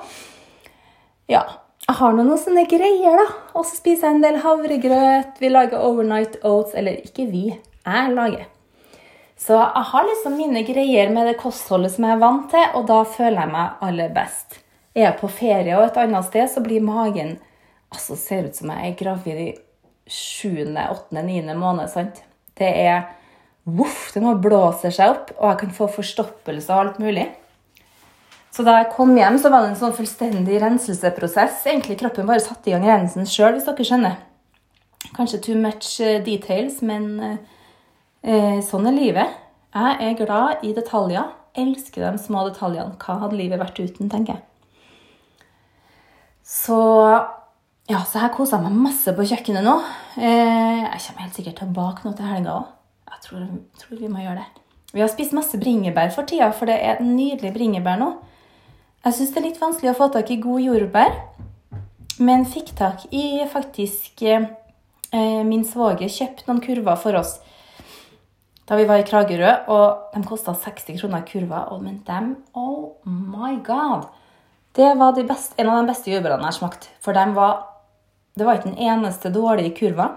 Ja, 1.26 1.42
jeg 1.88 1.98
har 1.98 2.14
noen 2.14 2.38
sånne 2.38 2.62
greier, 2.70 3.18
da. 3.18 3.26
Og 3.58 3.66
så 3.66 3.80
spiser 3.80 4.06
jeg 4.06 4.20
en 4.20 4.22
del 4.28 4.40
havregrøt. 4.44 5.34
Vi 5.42 5.50
lager 5.50 5.82
overnight 5.82 6.38
oats. 6.46 6.78
Eller 6.78 7.02
ikke 7.02 7.26
vi, 7.32 7.46
jeg 7.56 8.14
lager. 8.14 8.46
Så 9.38 9.58
jeg 9.58 9.86
har 9.90 10.10
liksom 10.12 10.38
mine 10.38 10.62
greier 10.68 11.10
med 11.10 11.26
det 11.26 11.38
kostholdet 11.42 11.96
som 11.96 12.06
jeg 12.06 12.14
er 12.14 12.22
vant 12.22 12.50
til, 12.54 12.66
og 12.78 12.86
da 12.86 13.02
føler 13.02 13.42
jeg 13.42 13.54
meg 13.58 13.86
aller 13.90 14.14
best. 14.14 14.60
Er 14.94 15.08
jeg 15.08 15.18
på 15.18 15.30
ferie 15.42 15.74
og 15.74 15.88
et 15.88 16.02
annet 16.06 16.30
sted, 16.30 16.46
så 16.54 16.62
blir 16.62 16.86
magen 16.86 17.40
Altså, 17.88 18.18
ser 18.20 18.50
ut 18.50 18.58
som 18.58 18.68
jeg 18.68 18.84
er 18.84 18.96
gravid 19.00 19.38
i 19.40 19.54
sjuende, 20.10 20.88
åttende, 20.92 21.24
niende 21.26 21.56
måned. 21.58 21.90
sant? 21.92 22.22
Det 22.58 22.68
er 22.68 23.04
voff, 23.68 24.08
det 24.14 24.22
nå 24.24 24.34
blåser 24.42 24.94
seg 24.94 25.12
opp, 25.12 25.34
og 25.38 25.52
jeg 25.52 25.60
kan 25.62 25.76
få 25.76 25.90
forstoppelse 25.98 26.72
og 26.72 26.80
alt 26.80 27.02
mulig. 27.02 27.28
Så 28.54 28.64
da 28.66 28.78
jeg 28.78 28.90
kom 28.94 29.12
hjem, 29.14 29.36
så 29.38 29.52
var 29.52 29.62
det 29.62 29.74
en 29.74 29.78
sånn 29.78 29.94
fullstendig 29.94 30.56
renselseprosess. 30.62 31.60
Egentlig 31.68 31.98
kroppen 32.00 32.26
bare 32.26 32.42
satte 32.42 32.70
i 32.70 32.74
gang 32.74 32.86
rensen 32.88 33.28
sjøl, 33.28 33.54
hvis 33.54 33.68
dere 33.68 33.86
skjønner. 33.86 34.16
Kanskje 35.14 35.42
too 35.44 35.58
much 35.60 36.00
eh, 36.02 36.18
details, 36.24 36.80
men 36.82 37.12
eh, 37.22 38.58
sånn 38.64 38.88
er 38.88 38.96
livet. 38.96 39.36
Jeg 39.76 39.98
er 40.08 40.18
glad 40.18 40.64
i 40.66 40.72
detaljer. 40.74 41.28
Elsker 41.58 42.06
de 42.06 42.22
små 42.22 42.46
detaljene. 42.48 42.96
Hva 42.98 43.20
hadde 43.22 43.38
livet 43.38 43.60
vært 43.60 43.78
uten, 43.78 44.10
tenker 44.10 44.38
jeg. 44.38 44.44
Så 46.48 46.80
ja, 47.88 48.02
så 48.04 48.20
jeg 48.20 48.34
koser 48.36 48.60
meg 48.60 48.76
masse 48.76 49.12
på 49.16 49.24
kjøkkenet 49.30 49.64
nå. 49.64 49.74
Eh, 50.20 50.82
jeg 50.84 51.02
kommer 51.06 51.24
helt 51.24 51.38
sikkert 51.38 51.60
til 51.60 51.70
å 51.70 51.76
bake 51.78 52.04
noe 52.04 52.16
til 52.18 52.28
helga 52.28 52.56
òg. 52.58 52.66
Jeg 53.08 53.22
tror, 53.24 53.46
tror, 53.80 54.00
vi 54.02 54.10
må 54.12 54.20
gjøre 54.22 54.42
det. 54.42 54.64
Vi 54.92 55.00
har 55.00 55.10
spist 55.12 55.36
masse 55.36 55.60
bringebær 55.60 56.12
for 56.12 56.28
tida, 56.28 56.50
for 56.52 56.68
det 56.68 56.76
er 56.84 57.00
nydelig 57.04 57.54
bringebær 57.56 57.96
nå. 58.00 58.12
Jeg 59.06 59.16
syns 59.16 59.32
det 59.32 59.40
er 59.40 59.46
litt 59.48 59.60
vanskelig 59.62 59.92
å 59.94 59.98
få 59.98 60.10
tak 60.12 60.30
i 60.34 60.40
god 60.42 60.64
jordbær, 60.66 61.16
men 62.20 62.44
fikk 62.50 62.74
tak 62.76 63.04
i 63.14 63.44
faktisk 63.48 64.24
eh, 64.26 64.48
Min 65.48 65.62
svoger 65.64 66.10
kjøpte 66.12 66.48
noen 66.48 66.60
kurver 66.64 66.98
for 67.00 67.16
oss 67.16 67.38
da 68.68 68.76
vi 68.76 68.84
var 68.84 69.00
i 69.00 69.04
Kragerø, 69.08 69.52
og 69.72 70.12
de 70.12 70.20
kosta 70.28 70.52
60 70.52 70.98
kroner 71.00 71.22
kurva. 71.24 71.62
Og 71.72 71.80
men 71.80 72.02
dem, 72.04 72.34
oh 72.52 73.00
my 73.08 73.56
god! 73.64 74.10
Det 74.76 74.90
var 75.00 75.14
de 75.16 75.24
beste, 75.26 75.56
en 75.56 75.70
av 75.72 75.80
de 75.80 75.88
beste 75.88 76.12
jordbærene 76.12 76.44
jeg 76.44 76.52
har 76.52 76.58
smakt. 76.58 76.90
For 77.00 77.16
var, 77.34 77.62
det 78.38 78.46
var 78.46 78.58
ikke 78.58 78.70
den 78.70 78.86
eneste 78.90 79.32
dårlige 79.34 79.74
kurva. 79.78 80.12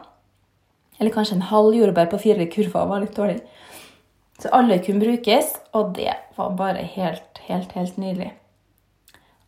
Eller 0.99 1.13
kanskje 1.13 1.39
en 1.39 1.49
halv 1.49 1.73
jordbær 1.75 2.11
på 2.11 2.21
fire 2.21 2.45
kurver 2.51 2.89
var 2.89 3.01
litt 3.03 3.17
dårlig. 3.17 3.39
Så 4.41 4.49
alle 4.57 4.79
kunne 4.81 5.01
brukes, 5.03 5.55
og 5.77 5.95
det 5.97 6.13
var 6.37 6.55
bare 6.57 6.85
helt, 6.95 7.41
helt, 7.47 7.73
helt 7.77 7.97
nydelig. 8.01 8.31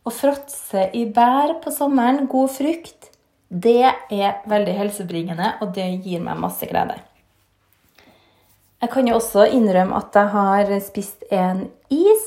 Å 0.04 0.12
fråtse 0.12 0.88
i 0.94 1.06
bær 1.10 1.56
på 1.64 1.72
sommeren, 1.74 2.26
god 2.30 2.52
frukt, 2.54 3.10
det 3.48 3.86
er 4.12 4.42
veldig 4.50 4.74
helsebringende, 4.76 5.54
og 5.62 5.74
det 5.76 5.86
gir 6.04 6.22
meg 6.22 6.40
masse 6.42 6.66
glede. 6.68 6.98
Jeg 8.82 8.90
kan 8.92 9.06
jo 9.08 9.16
også 9.16 9.46
innrømme 9.54 9.96
at 9.96 10.16
jeg 10.18 10.30
har 10.34 10.72
spist 10.84 11.22
en 11.32 11.64
is. 11.88 12.26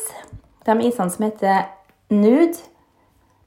De 0.65 0.75
isene 0.87 1.13
som 1.13 1.25
heter 1.27 1.67
Nude, 2.09 2.57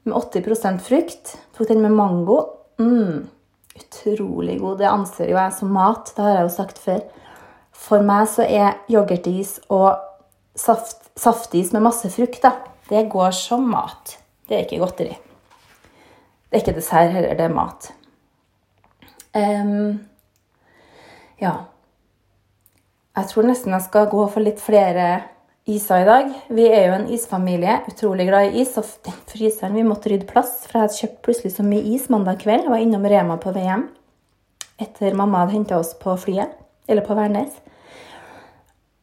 med 0.03 0.15
80% 0.15 0.79
frukt. 0.85 1.35
Tok 1.57 1.67
den 1.67 1.81
med 1.83 1.93
mango. 1.97 2.37
Mm, 2.81 3.27
utrolig 3.77 4.59
god. 4.59 4.79
Det 4.81 4.89
anser 4.89 5.29
jo 5.29 5.37
jeg 5.37 5.53
som 5.57 5.73
mat. 5.75 6.13
Det 6.15 6.25
har 6.25 6.39
jeg 6.39 6.47
jo 6.47 6.53
sagt 6.55 6.81
før. 6.81 7.01
For 7.81 8.05
meg 8.05 8.27
så 8.29 8.45
er 8.45 8.81
yoghurtis 8.91 9.57
og 9.69 10.01
saft, 10.57 11.09
saftis 11.17 11.71
med 11.73 11.85
masse 11.85 12.09
frukt, 12.13 12.41
da, 12.43 12.53
det 12.89 13.07
går 13.11 13.31
som 13.35 13.65
mat. 13.71 14.17
Det 14.47 14.57
er 14.57 14.65
ikke 14.65 14.81
godteri. 14.83 15.15
Det 16.51 16.57
er 16.57 16.63
ikke 16.63 16.77
dessert 16.77 17.13
heller, 17.15 17.35
det 17.39 17.47
er 17.47 17.55
mat. 17.55 17.91
Um, 19.31 20.01
ja. 21.39 21.53
Jeg 23.15 23.29
tror 23.31 23.47
nesten 23.47 23.73
jeg 23.75 23.85
skal 23.87 24.09
gå 24.11 24.25
for 24.31 24.43
litt 24.43 24.59
flere 24.59 25.07
iser 25.69 26.01
i 26.01 26.07
dag. 26.07 26.29
Vi 26.49 26.65
er 26.67 26.87
jo 26.87 26.97
en 26.97 27.09
isfamilie, 27.13 27.79
utrolig 27.91 28.27
glad 28.29 28.51
i 28.51 28.61
is. 28.63 28.75
Og 28.79 28.87
den 29.05 29.17
fryseren 29.31 29.77
vi 29.77 29.87
måtte 29.87 30.11
rydde 30.11 30.29
plass, 30.29 30.61
for 30.65 30.79
jeg 30.79 30.87
hadde 30.87 30.99
kjøpt 30.99 31.23
plutselig 31.25 31.55
så 31.55 31.65
mye 31.65 31.95
is 31.95 32.09
mandag 32.13 32.41
kveld. 32.43 32.65
Jeg 32.65 32.73
var 32.73 32.83
innom 32.83 33.07
Rema 33.07 33.39
på 33.41 33.53
vei 33.55 33.65
hjem 33.69 33.89
etter 34.81 35.13
mamma 35.17 35.43
hadde 35.43 35.53
henta 35.53 35.77
oss 35.77 35.93
på 35.99 36.15
flyet, 36.17 36.53
eller 36.89 37.05
på 37.05 37.13
Værnes. 37.17 37.53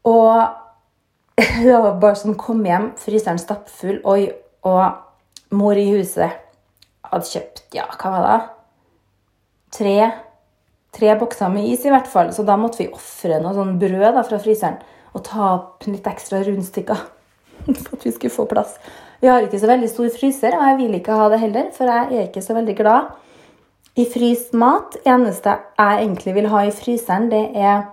Og 0.08 1.38
det 1.62 1.74
var 1.74 2.00
bare 2.02 2.18
sånn 2.18 2.38
kom 2.40 2.64
hjem, 2.66 2.92
fryseren 2.98 3.40
stappfull, 3.40 4.00
oi, 4.08 4.30
og 4.66 5.54
mor 5.54 5.78
i 5.78 5.86
huset 5.92 6.34
hadde 7.08 7.28
kjøpt 7.30 7.62
ja, 7.76 7.86
hva 7.94 8.10
var 8.12 8.26
det? 8.26 8.38
Tre, 9.78 9.96
tre 10.96 11.14
bokser 11.20 11.52
med 11.52 11.68
is, 11.70 11.84
i 11.86 11.92
hvert 11.92 12.08
fall. 12.10 12.32
Så 12.34 12.44
da 12.48 12.56
måtte 12.58 12.82
vi 12.82 12.90
ofre 12.92 13.38
noe 13.42 13.54
sånn 13.56 13.76
brød 13.80 14.16
da, 14.16 14.24
fra 14.26 14.40
fryseren 14.42 14.80
og 15.18 15.26
ta 15.26 15.52
opp 15.56 15.86
litt 15.90 16.06
ekstra 16.08 16.40
rundstykker 16.46 17.04
for 17.82 17.98
at 17.98 18.06
vi 18.06 18.14
skulle 18.14 18.34
få 18.34 18.46
plass. 18.50 18.76
Vi 19.18 19.28
har 19.30 19.42
ikke 19.42 19.58
så 19.58 19.70
veldig 19.70 19.90
stor 19.90 20.10
fryser, 20.14 20.54
og 20.54 20.66
jeg 20.70 20.78
vil 20.78 20.98
ikke 21.00 21.18
ha 21.18 21.28
det 21.32 21.40
heller, 21.42 21.70
for 21.74 21.90
jeg 21.90 22.12
er 22.14 22.28
ikke 22.28 22.44
så 22.44 22.54
veldig 22.54 22.76
glad 22.78 23.98
i 23.98 24.04
fryst 24.06 24.54
mat. 24.54 24.94
Eneste 25.02 25.56
jeg 25.58 26.04
egentlig 26.04 26.36
vil 26.36 26.52
ha 26.52 26.62
i 26.68 26.74
fryseren, 26.74 27.26
det 27.32 27.48
er 27.58 27.88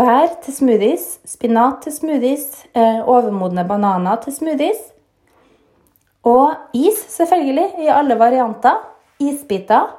bær 0.00 0.32
til 0.42 0.56
smoothies, 0.56 1.18
spinat 1.28 1.84
til 1.84 1.92
smoothies, 1.92 2.48
eh, 2.72 3.04
overmodne 3.04 3.66
bananer 3.68 4.16
til 4.24 4.32
smoothies 4.32 4.88
og 6.22 6.54
is, 6.74 6.98
selvfølgelig, 7.08 7.68
i 7.82 7.86
alle 7.90 8.18
varianter. 8.18 8.78
Isbiter. 9.20 9.90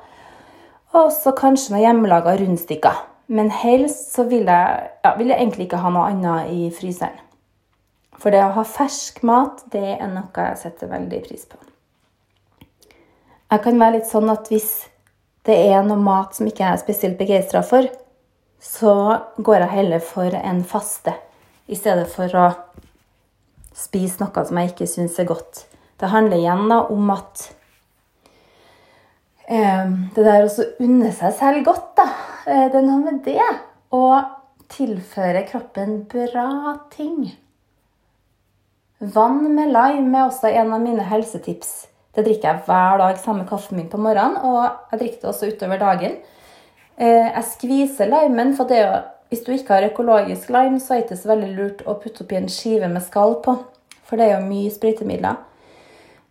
Og 0.94 1.12
så 1.12 1.34
kanskje 1.36 1.74
noen 1.74 1.84
hjemmelaga 1.84 2.36
rundstykker. 2.40 3.02
Men 3.28 3.52
helst 3.56 4.12
så 4.16 4.26
vil 4.28 4.48
jeg, 4.50 4.90
ja, 5.04 5.14
vil 5.18 5.32
jeg 5.32 5.40
egentlig 5.40 5.68
ikke 5.70 5.82
ha 5.84 5.92
noe 5.94 6.10
annet 6.12 6.52
i 6.52 6.70
fryseren. 6.76 7.20
For 8.20 8.32
det 8.32 8.44
å 8.46 8.54
ha 8.56 8.64
fersk 8.68 9.24
mat, 9.28 9.64
det 9.74 9.98
er 9.98 10.08
noe 10.12 10.30
jeg 10.32 10.60
setter 10.62 10.92
veldig 10.92 11.22
pris 11.26 11.46
på. 11.50 11.60
Jeg 13.54 13.62
kan 13.66 13.80
være 13.80 14.00
litt 14.00 14.10
sånn 14.10 14.32
at 14.34 14.48
hvis 14.50 14.70
det 15.46 15.56
er 15.70 15.84
noe 15.86 16.00
mat 16.00 16.38
som 16.38 16.48
ikke 16.48 16.66
er 16.72 16.80
spesielt 16.82 17.20
begeistra 17.20 17.62
for, 17.68 17.86
så 18.64 18.94
går 19.38 19.66
jeg 19.66 19.74
heller 19.74 20.04
for 20.04 20.36
en 20.40 20.64
faste 20.64 21.14
i 21.68 21.76
stedet 21.76 22.08
for 22.12 22.32
å 22.40 22.48
spise 23.76 24.24
noe 24.24 24.46
som 24.48 24.60
jeg 24.60 24.72
ikke 24.72 24.88
syns 24.90 25.20
er 25.20 25.28
godt. 25.28 25.66
Det 26.00 26.12
handler 26.12 26.40
igjen 26.40 26.64
da 26.72 26.80
om 26.92 27.12
at 27.14 27.44
eh, 29.48 29.92
Det 30.16 30.24
der 30.24 30.48
å 30.48 30.68
unne 30.84 31.12
seg 31.16 31.36
selv 31.38 31.68
godt, 31.68 31.90
da. 32.00 32.08
Eh, 32.46 32.68
det 32.72 32.76
er 32.76 32.84
noe 32.86 33.00
med 33.00 33.22
det. 33.24 33.46
Å 33.94 34.04
tilføre 34.74 35.46
kroppen 35.48 36.02
bra 36.12 36.76
ting. 36.92 37.32
Vann 39.00 39.46
med 39.56 39.72
lime 39.72 40.20
er 40.20 40.28
også 40.28 40.52
en 40.52 40.74
av 40.76 40.84
mine 40.84 41.06
helsetips. 41.08 41.74
Det 42.14 42.26
drikker 42.26 42.50
jeg 42.50 42.66
hver 42.68 43.00
dag 43.02 43.18
sammen 43.20 43.44
med 43.44 43.50
kaffen 43.50 43.80
min 43.80 43.90
på 43.92 44.00
morgenen, 44.00 44.38
og 44.44 44.92
jeg 44.92 45.00
drikker 45.02 45.22
det 45.22 45.30
også 45.32 45.50
utover 45.50 45.82
dagen. 45.82 46.18
Eh, 46.98 47.30
jeg 47.32 47.48
skviser 47.50 48.12
limen, 48.12 48.54
for 48.58 48.70
jo, 48.70 49.00
hvis 49.32 49.44
du 49.46 49.54
ikke 49.56 49.78
har 49.78 49.88
økologisk 49.90 50.52
lime, 50.54 50.80
så 50.80 50.94
er 50.94 51.02
det 51.02 51.08
ikke 51.08 51.22
så 51.24 51.32
veldig 51.32 51.52
lurt 51.58 51.82
å 51.88 51.98
putte 52.00 52.26
oppi 52.26 52.38
en 52.38 52.52
skive 52.52 52.92
med 52.92 53.06
skall 53.08 53.40
på, 53.44 53.56
for 54.04 54.20
det 54.20 54.28
er 54.28 54.36
jo 54.38 54.46
mye 54.46 54.72
sprøytemidler. 54.72 55.40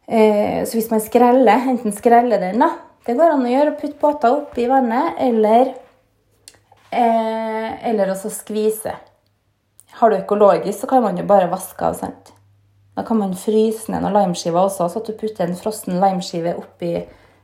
Eh, 0.06 0.60
så 0.68 0.76
hvis 0.76 0.90
man 0.92 1.02
skreller, 1.02 1.68
enten 1.72 1.94
skreller 1.96 2.40
den, 2.42 2.60
da 2.62 2.74
Det 3.02 3.16
går 3.18 3.32
an 3.34 3.42
å 3.42 3.50
gjøre. 3.50 3.70
å 3.72 3.78
Putte 3.80 3.98
båter 3.98 4.30
oppi 4.30 4.68
vannet, 4.70 5.16
eller 5.18 5.72
eh, 6.92 7.88
Eller 7.88 8.12
også 8.12 8.30
skvise. 8.30 8.94
Har 9.98 10.10
du 10.10 10.16
økologisk, 10.16 10.80
så 10.80 10.86
kan 10.86 11.02
man 11.02 11.18
jo 11.18 11.26
bare 11.26 11.50
vaske 11.50 11.84
av. 11.84 11.94
sant? 11.94 12.32
Da 12.96 13.02
kan 13.02 13.18
man 13.18 13.34
fryse 13.36 13.90
ned 13.92 14.02
noen 14.04 14.16
limeskiver 14.16 14.60
også, 14.60 14.88
så 14.88 15.00
at 15.00 15.08
du 15.08 15.16
putter 15.16 15.46
en 15.46 15.56
frossen 15.56 16.00
limeskive 16.00 16.54
oppi 16.60 16.94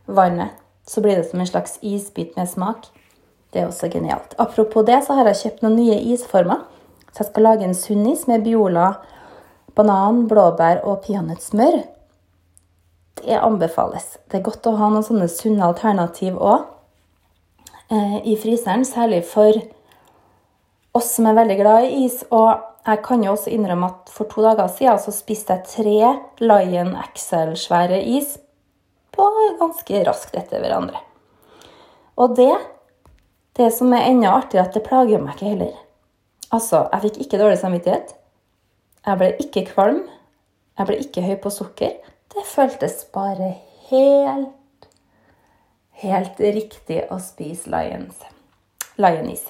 vannet. 0.06 0.56
Så 0.88 1.00
blir 1.04 1.16
det 1.16 1.28
som 1.30 1.40
en 1.40 1.46
slags 1.46 1.78
isbit 1.82 2.36
med 2.36 2.48
smak. 2.48 2.88
Det 3.52 3.62
er 3.62 3.68
også 3.68 3.90
genialt. 3.92 4.34
Apropos 4.38 4.84
det, 4.84 5.02
så 5.04 5.16
har 5.16 5.28
jeg 5.28 5.40
kjøpt 5.42 5.62
noen 5.62 5.76
nye 5.76 6.00
isformer. 6.12 6.64
Så 7.12 7.24
jeg 7.24 7.30
skal 7.32 7.48
lage 7.48 7.64
en 7.64 7.76
sunnis 7.76 8.26
med 8.28 8.44
Biola, 8.44 8.94
banan, 9.76 10.26
blåbær 10.28 10.84
og 10.84 11.02
peanøttsmør 11.06 11.82
det 13.24 13.38
anbefales. 13.38 14.18
Det 14.30 14.38
er 14.38 14.46
godt 14.46 14.66
å 14.68 14.76
ha 14.78 14.90
noen 14.92 15.06
sånne 15.06 15.28
sunne 15.30 15.66
alternativ 15.66 16.38
òg. 16.38 16.66
Eh, 17.90 18.18
i 18.24 18.36
fryseren, 18.40 18.84
særlig 18.84 19.22
for 19.28 19.56
oss 20.96 21.12
som 21.16 21.28
er 21.28 21.36
veldig 21.38 21.58
glad 21.60 21.86
i 21.86 22.04
is. 22.06 22.22
Og 22.34 22.58
jeg 22.88 23.02
kan 23.04 23.24
jo 23.24 23.34
også 23.34 23.52
innrømme 23.52 23.90
at 23.90 24.12
for 24.12 24.30
to 24.30 24.44
dager 24.44 24.70
siden 24.72 25.00
så 25.02 25.14
spiste 25.14 25.56
jeg 25.56 25.68
tre 25.72 26.12
Lion 26.44 26.94
XL-svære 27.14 28.00
is 28.16 28.36
på 29.14 29.26
ganske 29.60 30.02
raskt 30.06 30.36
etter 30.38 30.62
hverandre. 30.62 31.00
Og 32.18 32.34
det, 32.38 32.52
det 33.58 33.70
som 33.74 33.92
er 33.94 34.08
enda 34.10 34.32
artigere, 34.34 34.66
at 34.66 34.74
det 34.74 34.86
plager 34.86 35.22
meg 35.22 35.36
ikke 35.36 35.52
heller. 35.52 35.74
Altså, 36.48 36.86
jeg 36.92 37.04
fikk 37.04 37.18
ikke 37.24 37.40
dårlig 37.42 37.58
samvittighet. 37.60 38.14
Jeg 39.06 39.20
ble 39.20 39.32
ikke 39.42 39.66
kvalm. 39.72 40.00
Jeg 40.78 40.88
ble 40.88 40.96
ikke 41.02 41.24
høy 41.26 41.34
på 41.42 41.52
sukker. 41.52 41.98
Det 42.32 42.44
føltes 42.46 43.02
bare 43.14 43.52
helt 43.90 44.57
Helt 45.98 46.38
riktig 46.38 47.00
å 47.10 47.16
spise 47.18 47.70
lions. 47.72 48.20
Lionis. 49.02 49.46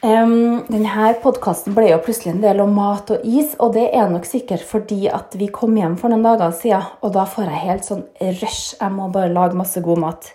Um, 0.00 0.62
denne 0.70 1.10
podkasten 1.20 1.74
ble 1.76 1.90
jo 1.90 1.98
plutselig 2.00 2.30
en 2.32 2.44
del 2.44 2.62
om 2.62 2.70
mat 2.72 3.10
og 3.12 3.24
is, 3.26 3.56
og 3.60 3.74
det 3.74 3.88
er 3.92 4.06
nok 4.08 4.24
sikkert 4.24 4.62
fordi 4.64 5.10
at 5.12 5.34
vi 5.36 5.50
kom 5.52 5.74
hjem 5.76 5.98
for 6.00 6.08
noen 6.08 6.22
dager 6.24 6.54
siden, 6.56 6.86
og 7.02 7.12
da 7.18 7.26
får 7.28 7.50
jeg 7.50 7.64
helt 7.66 7.88
sånn 7.88 8.04
rush. 8.38 8.76
Jeg 8.78 8.94
må 8.94 9.10
bare 9.12 9.32
lage 9.34 9.58
masse 9.58 9.82
god 9.84 10.00
mat. 10.06 10.30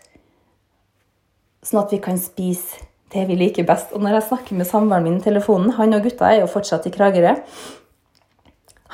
Sånn 1.65 1.81
at 1.81 1.95
vi 1.95 2.01
kan 2.03 2.19
spise 2.21 2.83
det 3.15 3.23
vi 3.29 3.37
liker 3.39 3.65
best. 3.65 3.95
Og 3.95 4.03
når 4.03 4.19
jeg 4.19 4.27
snakker 4.27 4.59
med 4.59 4.67
samboeren 4.69 5.07
min 5.07 5.17
i 5.21 5.23
telefonen, 5.23 5.73
han 5.79 5.95
og 5.95 6.03
gutta 6.05 6.27
er 6.29 6.43
jo 6.43 6.51
fortsatt 6.51 6.85
i 6.89 6.93
Kragerø 6.93 7.37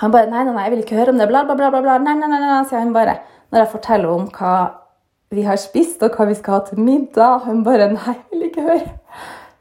Han 0.01 0.13
bare 0.13 0.29
nei, 0.29 0.45
nei, 0.45 0.53
nei, 0.53 0.63
jeg 0.65 0.71
vil 0.75 0.85
ikke 0.85 0.97
høre 0.97 1.11
om 1.13 1.19
det, 1.19 1.27
bla, 1.29 1.43
bla, 1.49 1.57
bla, 1.57 1.69
bla, 1.73 1.97
Nei, 2.01 2.13
nei, 2.17 2.29
nei, 2.29 2.39
nei, 2.39 2.61
sier 2.69 2.79
han 2.79 2.93
bare. 2.93 3.19
Når 3.51 3.65
jeg 3.65 3.71
forteller 3.73 4.13
om 4.13 4.29
hva 4.33 4.53
vi 5.31 5.45
har 5.47 5.59
spist, 5.59 6.01
og 6.03 6.15
hva 6.15 6.27
vi 6.29 6.37
skal 6.37 6.59
ha 6.59 6.63
til 6.67 6.81
middag, 6.83 7.45
han 7.45 7.63
bare 7.63 7.91
nei, 7.93 8.17
vil 8.31 8.49
ikke 8.49 8.65
høre. 8.67 8.95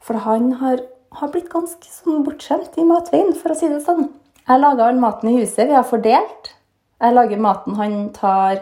For 0.01 0.19
han 0.25 0.51
har 0.59 0.81
har 1.19 1.31
blitt 1.31 1.49
ganske 1.51 1.91
sånn 1.91 2.23
bortskjemt 2.25 2.77
i 2.79 2.87
matveien, 2.87 3.33
for 3.35 3.53
å 3.53 3.57
si 3.57 3.69
det 3.71 3.81
sånn. 3.83 4.07
Jeg 4.47 4.61
lager 4.61 4.87
all 4.87 5.01
maten 5.01 5.31
i 5.31 5.37
huset. 5.39 5.67
Vi 5.69 5.75
har 5.75 5.87
fordelt. 5.87 6.53
Jeg 7.01 7.15
lager 7.15 7.41
maten, 7.41 7.75
han 7.79 7.97
tar 8.15 8.61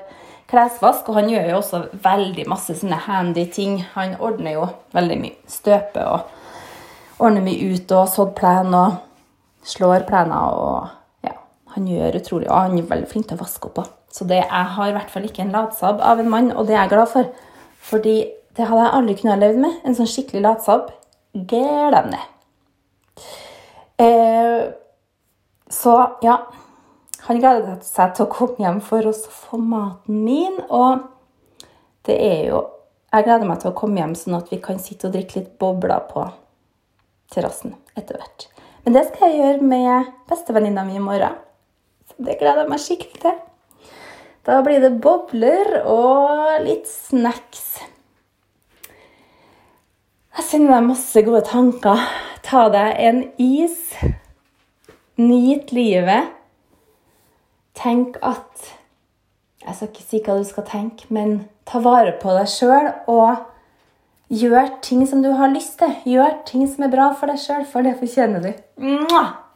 klesvask, 0.50 1.10
og 1.10 1.20
han 1.20 1.30
gjør 1.30 1.52
jo 1.52 1.60
også 1.60 1.82
veldig 2.04 2.48
masse 2.50 2.76
sånne 2.80 2.98
handy 3.06 3.46
ting. 3.54 3.80
Han 3.94 4.18
ordner 4.18 4.58
jo 4.58 4.66
veldig 4.96 5.20
mye. 5.22 5.38
Støper 5.50 6.10
og 6.10 7.22
ordner 7.22 7.46
mye 7.46 7.76
ut 7.76 7.94
og 8.00 8.10
sådd 8.10 8.34
plen 8.38 8.74
og 8.74 8.98
slår 9.68 10.08
plener 10.10 10.56
og 10.58 11.28
Ja, 11.28 11.36
han 11.76 11.88
gjør 11.92 12.16
utrolig 12.16 12.48
Og 12.48 12.56
han 12.56 12.78
er 12.80 12.88
veldig 12.88 13.10
flink 13.12 13.28
til 13.28 13.38
å 13.38 13.44
vaske 13.44 13.68
opp 13.68 13.82
òg. 13.84 13.90
Så 14.12 14.26
det, 14.26 14.42
jeg 14.42 14.66
har 14.76 14.90
i 14.90 14.96
hvert 14.96 15.12
fall 15.14 15.28
ikke 15.28 15.44
en 15.46 15.54
latsabb 15.54 16.02
av 16.02 16.20
en 16.20 16.30
mann, 16.30 16.52
og 16.52 16.68
det 16.68 16.76
er 16.76 16.84
jeg 16.84 16.94
glad 16.96 17.12
for. 17.12 17.30
Fordi 17.90 18.16
det 18.58 18.68
hadde 18.68 18.82
jeg 18.86 18.96
aldri 18.98 19.16
kunnet 19.20 19.44
levd 19.44 19.62
med. 19.64 19.76
En 19.86 19.96
sånn 19.98 20.10
skikkelig 20.10 20.42
latsabb. 20.44 20.90
Glem 21.50 22.10
det. 22.14 22.24
Eh, 24.00 24.64
så 25.70 25.94
ja 26.24 26.38
Han 27.28 27.42
gleder 27.42 27.82
seg 27.84 28.14
til 28.16 28.24
å 28.24 28.32
komme 28.32 28.64
hjem 28.64 28.78
for 28.82 29.06
å 29.06 29.12
få 29.14 29.60
maten 29.62 30.24
min. 30.26 30.56
Og 30.72 31.04
det 32.08 32.16
er 32.16 32.46
jo 32.50 32.62
Jeg 33.12 33.26
gleder 33.26 33.50
meg 33.50 33.60
til 33.62 33.72
å 33.72 33.78
komme 33.78 34.00
hjem 34.00 34.16
sånn 34.18 34.38
at 34.38 34.50
vi 34.54 34.62
kan 34.64 34.80
sitte 34.82 35.10
og 35.10 35.16
drikke 35.16 35.40
litt 35.40 35.54
bobler 35.62 36.04
på 36.10 36.28
terrassen 37.34 37.76
etter 37.98 38.18
hvert. 38.18 38.48
Men 38.86 38.96
det 38.96 39.08
skal 39.08 39.32
jeg 39.32 39.40
gjøre 39.42 39.70
med 39.72 40.12
bestevenninna 40.30 40.84
mi 40.86 40.98
i 40.98 41.04
morgen. 41.04 41.38
Så 42.10 42.26
det 42.26 42.38
gleder 42.40 42.64
jeg 42.64 42.72
meg 42.72 42.84
skikkelig 42.84 43.24
til. 43.24 43.40
Da 44.48 44.62
blir 44.66 44.80
det 44.82 44.96
bobler 45.04 45.82
og 45.84 46.64
litt 46.64 46.88
snacks. 46.90 47.80
Jeg 50.40 50.46
sender 50.48 50.78
deg 50.78 50.88
masse 50.88 51.24
gode 51.28 51.44
tanker. 51.50 52.06
Ta 52.46 52.68
deg 52.74 52.96
en 53.10 53.24
is. 53.44 53.78
Nyt 55.20 55.74
livet. 55.76 56.32
Tenk 57.80 58.18
at 58.24 58.76
Jeg 59.60 59.76
skal 59.76 59.90
ikke 59.92 60.04
si 60.08 60.20
hva 60.24 60.36
du 60.40 60.46
skal 60.48 60.66
tenke, 60.66 61.06
men 61.14 61.34
ta 61.68 61.82
vare 61.84 62.14
på 62.18 62.32
deg 62.34 62.48
sjøl 62.50 62.88
og 63.12 63.44
gjør 64.32 64.72
ting 64.82 65.04
som 65.06 65.22
du 65.22 65.30
har 65.36 65.52
lyst 65.52 65.76
til. 65.82 65.92
Gjør 66.08 66.40
ting 66.48 66.64
som 66.72 66.88
er 66.88 66.94
bra 66.94 67.10
for 67.20 67.30
deg 67.30 67.42
sjøl, 67.44 67.68
for 67.68 67.86
det 67.86 67.98
fortjener 68.00 68.42
du. 68.48 68.50
Mwah! 68.82 69.49